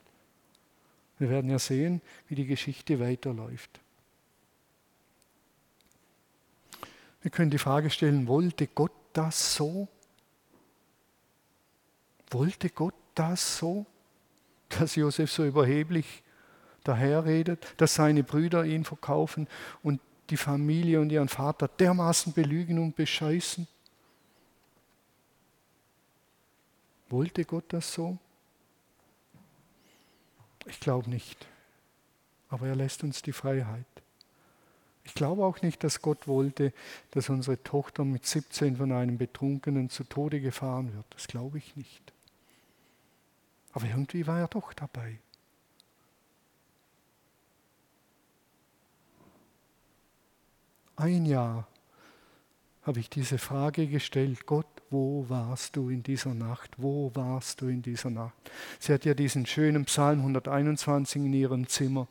Wir 1.20 1.30
werden 1.30 1.52
ja 1.52 1.60
sehen, 1.60 2.02
wie 2.28 2.34
die 2.34 2.48
Geschichte 2.48 3.00
weiterläuft. 3.00 3.80
Wir 7.22 7.30
können 7.30 7.52
die 7.52 7.60
Frage 7.60 7.92
stellen, 7.92 8.26
wollte 8.26 8.66
Gott 8.66 8.92
das 9.14 9.54
so? 9.54 9.88
Wollte 12.32 12.72
Gott 12.72 12.96
das 13.14 13.60
so, 13.60 13.86
dass 14.70 14.96
Josef 14.96 15.32
so 15.32 15.46
überheblich 15.46 16.24
daherredet, 16.84 17.68
dass 17.78 17.94
seine 17.94 18.24
Brüder 18.24 18.66
ihn 18.66 18.84
verkaufen 18.84 19.48
und 19.84 20.02
die 20.32 20.38
Familie 20.38 21.02
und 21.02 21.12
ihren 21.12 21.30
Vater 21.30 21.68
dermaßen 21.68 22.34
belügen 22.34 22.80
und 22.80 22.96
bescheißen? 22.96 23.68
Wollte 27.10 27.46
Gott 27.46 27.66
das 27.70 27.94
so? 27.94 28.18
Ich 30.66 30.80
glaube 30.80 31.10
nicht. 31.10 31.48
Aber 32.50 32.68
er 32.68 32.76
lässt 32.76 33.04
uns 33.04 33.22
die 33.22 33.34
Freiheit. 33.34 33.86
Ich 35.04 35.16
glaube 35.16 35.44
auch 35.44 35.62
nicht, 35.62 35.84
dass 35.84 36.02
Gott 36.02 36.28
wollte, 36.28 36.72
dass 37.12 37.30
unsere 37.30 37.62
Tochter 37.64 38.06
mit 38.06 38.28
17 38.28 38.78
von 38.78 38.92
einem 38.92 39.18
Betrunkenen 39.18 39.90
zu 39.90 40.04
Tode 40.04 40.40
gefahren 40.40 40.94
wird. 40.94 41.06
Das 41.10 41.28
glaube 41.28 41.58
ich 41.58 41.76
nicht. 41.76 42.14
Aber 43.72 43.86
irgendwie 43.86 44.28
war 44.28 44.40
er 44.40 44.48
doch 44.48 44.74
dabei. 44.74 45.20
Ein 50.96 51.26
Jahr 51.26 51.68
habe 52.84 53.00
ich 53.00 53.10
diese 53.10 53.38
Frage 53.38 53.88
gestellt, 53.88 54.46
Gott, 54.46 54.79
wo 54.92 55.26
warst 55.28 55.76
du 55.76 55.90
in 55.90 56.04
dieser 56.04 56.34
Nacht? 56.34 56.72
Wo 56.78 57.12
warst 57.14 57.62
du 57.62 57.68
in 57.68 57.82
dieser 57.82 58.10
Nacht? 58.10 58.34
Sie 58.80 58.94
hat 58.94 59.06
ja 59.06 59.14
diesen 59.14 59.46
schönen 59.46 59.86
Psalm 59.86 60.20
121 60.20 61.24
in 61.24 61.34
ihrem 61.34 61.68
Zimmer. 61.68 62.08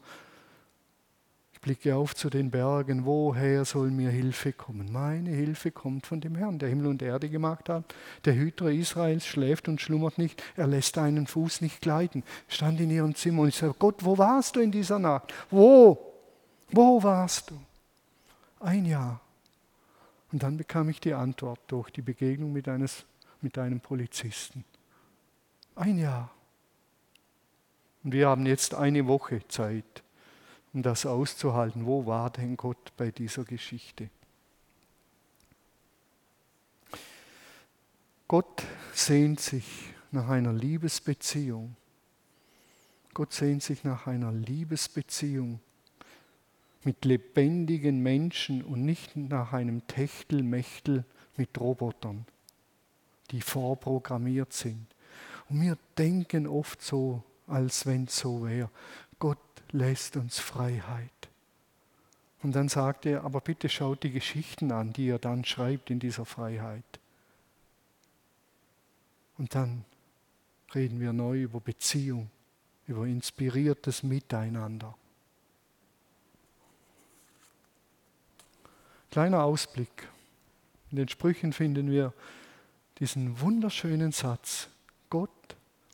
Ich 1.53 1.61
blicke 1.61 1.97
auf 1.97 2.15
zu 2.15 2.31
den 2.31 2.53
Bergen, 2.53 3.05
woher 3.05 3.65
soll 3.65 3.91
mir 3.91 4.11
Hilfe 4.11 4.53
kommen? 4.53 4.93
Meine 4.93 5.31
Hilfe 5.31 5.73
kommt 5.73 6.07
von 6.07 6.21
dem 6.21 6.37
Herrn, 6.37 6.61
der 6.61 6.69
Himmel 6.69 6.87
und 6.87 7.03
Erde 7.03 7.29
gemacht 7.29 7.69
hat. 7.69 7.83
Der 8.25 8.37
Hüter 8.37 8.71
Israels 8.71 9.27
schläft 9.27 9.67
und 9.67 9.81
schlummert 9.81 10.19
nicht, 10.19 10.41
er 10.55 10.69
lässt 10.69 10.97
deinen 10.97 11.27
Fuß 11.27 11.61
nicht 11.61 11.81
gleiten. 11.81 12.23
Stand 12.47 12.81
in 12.81 12.91
ihrem 12.91 13.17
Zimmer 13.17 13.43
und 13.43 13.49
ich 13.49 13.57
sage, 13.57 13.75
Gott, 13.77 14.05
wo 14.05 14.17
warst 14.17 14.55
du 14.55 14.61
in 14.61 14.71
dieser 14.71 15.01
Nacht? 15.01 15.35
Wo? 15.51 15.99
Wo 16.71 17.03
warst 17.03 17.51
du? 17.51 17.59
Ein 18.61 18.85
Jahr. 18.85 19.21
Und 20.31 20.43
dann 20.43 20.57
bekam 20.57 20.89
ich 20.89 21.01
die 21.01 21.15
Antwort 21.15 21.61
durch 21.69 21.91
die 21.91 22.03
Begegnung 22.03 22.53
mit, 22.53 22.69
eines, 22.69 23.07
mit 23.41 23.57
einem 23.59 23.81
Polizisten. 23.81 24.65
Ein 25.75 25.99
Jahr. 25.99 26.31
Und 28.05 28.13
wir 28.13 28.29
haben 28.29 28.47
jetzt 28.47 28.75
eine 28.75 29.07
Woche 29.07 29.47
Zeit, 29.49 30.03
um 30.73 30.83
das 30.83 31.07
auszuhalten. 31.07 31.87
Wo 31.87 32.07
war 32.07 32.31
denn 32.31 32.57
Gott 32.57 32.93
bei 32.97 33.11
dieser 33.11 33.45
Geschichte? 33.45 34.11
Gott 38.27 38.63
sehnt 38.93 39.41
sich 39.41 39.95
nach 40.11 40.29
einer 40.29 40.53
Liebesbeziehung. 40.53 41.77
Gott 43.15 43.33
sehnt 43.33 43.63
sich 43.63 43.85
nach 43.85 44.07
einer 44.07 44.31
Liebesbeziehung 44.31 45.61
mit 46.85 47.05
lebendigen 47.05 48.03
Menschen 48.03 48.63
und 48.63 48.85
nicht 48.85 49.17
nach 49.17 49.53
einem 49.53 49.87
Techtelmechtel 49.87 51.05
mit 51.37 51.59
Robotern, 51.61 52.27
die 53.31 53.41
vorprogrammiert 53.41 54.53
sind. 54.53 54.87
Und 55.49 55.61
wir 55.61 55.79
denken 55.97 56.47
oft 56.47 56.83
so, 56.83 57.23
als 57.47 57.87
wenn 57.87 58.05
es 58.05 58.17
so 58.19 58.47
wäre. 58.47 58.71
Gott 59.19 59.39
lässt 59.73 60.17
uns 60.17 60.39
Freiheit. 60.39 61.11
Und 62.43 62.55
dann 62.55 62.69
sagt 62.69 63.07
er, 63.07 63.25
aber 63.25 63.41
bitte 63.41 63.69
schaut 63.69 64.03
die 64.03 64.13
Geschichten 64.13 64.71
an, 64.71 64.93
die 64.93 65.09
er 65.09 65.19
dann 65.19 65.45
schreibt 65.45 65.91
in 65.91 65.99
dieser 65.99 66.25
Freiheit. 66.25 66.85
Und 69.37 69.55
dann 69.55 69.85
reden 70.75 71.01
wir 71.01 71.13
neu 71.13 71.43
über 71.43 71.61
Beziehung, 71.61 72.31
über 72.87 73.07
inspiriertes 73.07 74.03
Miteinander. 74.03 74.95
Kleiner 79.11 79.43
Ausblick. 79.43 80.09
In 80.91 80.99
den 80.99 81.09
Sprüchen 81.09 81.53
finden 81.53 81.91
wir 81.91 82.13
diesen 82.99 83.41
wunderschönen 83.41 84.13
Satz. 84.13 84.69
Gott 85.09 85.31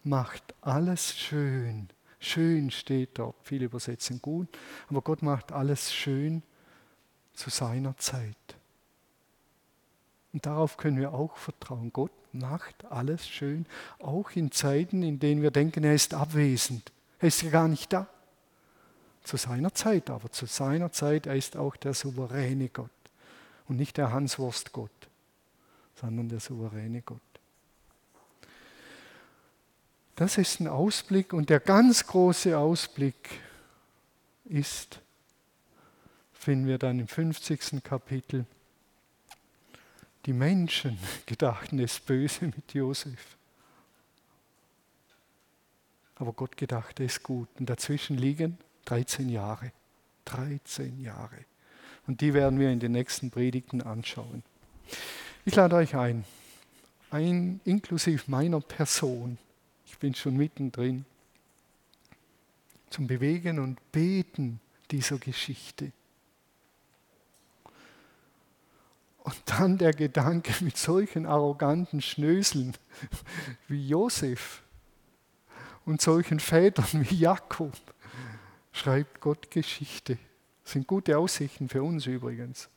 macht 0.03 0.43
alles 0.63 1.17
schön. 1.17 1.89
Schön 2.19 2.71
steht 2.71 3.19
dort. 3.19 3.37
Viele 3.43 3.67
übersetzen 3.67 4.21
gut. 4.21 4.49
Aber 4.89 5.01
Gott 5.01 5.23
macht 5.23 5.53
alles 5.53 5.93
schön 5.95 6.43
zu 7.35 7.51
seiner 7.51 7.97
Zeit. 7.99 8.37
Und 10.33 10.45
darauf 10.47 10.77
können 10.77 10.99
wir 10.99 11.13
auch 11.13 11.37
vertrauen. 11.37 11.93
Gott 11.93 12.11
macht 12.33 12.85
alles 12.87 13.29
schön, 13.29 13.67
auch 14.01 14.33
in 14.33 14.51
Zeiten, 14.51 15.05
in 15.05 15.21
denen 15.21 15.43
wir 15.43 15.53
denken, 15.53 15.85
er 15.85 15.95
ist 15.95 16.15
abwesend. 16.15 16.91
Er 17.21 17.29
ist 17.29 17.43
ja 17.43 17.51
gar 17.51 17.69
nicht 17.69 17.93
da. 17.93 18.09
Zu 19.23 19.37
seiner 19.37 19.73
Zeit, 19.73 20.11
aber 20.11 20.33
zu 20.33 20.47
seiner 20.47 20.91
Zeit, 20.91 21.27
er 21.27 21.37
ist 21.37 21.57
auch 21.57 21.77
der 21.77 21.95
souveräne 21.95 22.69
Gott 22.69 22.91
und 23.69 23.77
nicht 23.77 23.97
der 23.97 24.13
Hanswurst 24.13 24.73
Gott, 24.73 24.91
sondern 25.95 26.29
der 26.29 26.41
souveräne 26.41 27.03
Gott. 27.03 27.21
Das 30.17 30.39
ist 30.39 30.61
ein 30.61 30.69
Ausblick 30.69 31.33
und 31.33 31.51
der 31.51 31.61
ganz 31.61 32.07
große 32.07 32.57
Ausblick 32.57 33.41
ist, 34.45 35.01
finden 36.33 36.67
wir 36.67 36.79
dann 36.79 37.01
im 37.01 37.09
50. 37.09 37.83
Kapitel, 37.83 38.47
die 40.27 40.33
Menschen 40.33 40.99
gedachten 41.27 41.79
es 41.81 41.99
böse 42.01 42.47
mit 42.47 42.75
Josef. 42.75 43.37
Aber 46.17 46.33
Gott 46.33 46.57
gedachte 46.57 47.05
es 47.05 47.23
gut. 47.23 47.49
Und 47.59 47.69
dazwischen 47.69 48.17
liegen 48.17 48.59
13 48.85 49.29
Jahre. 49.29 49.73
13 50.27 51.01
Jahre. 51.01 51.45
Und 52.07 52.21
die 52.21 52.35
werden 52.35 52.59
wir 52.59 52.71
in 52.71 52.81
den 52.81 52.93
nächsten 52.93 53.31
Predigten 53.31 53.83
anschauen. 53.83 54.43
Ich 55.45 55.55
lade 55.55 55.77
euch 55.77 55.95
ein, 55.95 56.25
ein 57.11 57.61
inklusive 57.65 58.31
meiner 58.31 58.61
Person, 58.61 59.39
ich 59.87 59.99
bin 59.99 60.15
schon 60.15 60.37
mittendrin, 60.37 61.05
zum 62.91 63.07
Bewegen 63.07 63.59
und 63.59 63.79
Beten 63.93 64.61
dieser 64.91 65.19
Geschichte. 65.19 65.93
Und 69.25 69.37
dann 69.47 69.79
der 69.79 69.93
Gedanke 69.93 70.53
mit 70.63 70.77
solchen 70.77 71.25
arroganten 71.25 72.03
Schnöseln 72.03 72.77
wie 73.69 73.89
Josef 73.89 74.63
und 75.87 76.01
solchen 76.01 76.41
Vätern 76.41 77.07
wie 77.09 77.17
Jakob 77.17 77.73
schreibt 78.73 79.21
Gott 79.21 79.51
Geschichte. 79.51 80.19
Das 80.65 80.73
sind 80.73 80.87
gute 80.87 81.17
Aussichten 81.19 81.69
für 81.69 81.83
uns 81.83 82.07
übrigens, 82.07 82.69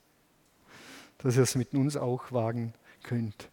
dass 1.17 1.35
ihr 1.35 1.43
es 1.43 1.55
mit 1.55 1.73
uns 1.73 1.97
auch 1.97 2.31
wagen 2.31 2.73
könnt. 3.03 3.49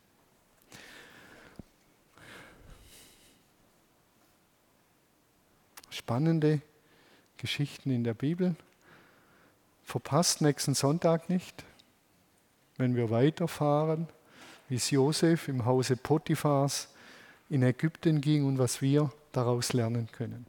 Spannende 5.90 6.60
Geschichten 7.38 7.90
in 7.90 8.04
der 8.04 8.14
Bibel. 8.14 8.56
Verpasst 9.84 10.40
nächsten 10.40 10.74
Sonntag 10.74 11.30
nicht 11.30 11.64
wenn 12.76 12.96
wir 12.96 13.10
weiterfahren, 13.10 14.08
wie 14.68 14.76
es 14.76 14.90
Josef 14.90 15.48
im 15.48 15.64
Hause 15.64 15.96
Potiphars 15.96 16.88
in 17.48 17.62
Ägypten 17.62 18.20
ging 18.20 18.44
und 18.44 18.58
was 18.58 18.82
wir 18.82 19.12
daraus 19.32 19.72
lernen 19.72 20.08
können. 20.10 20.46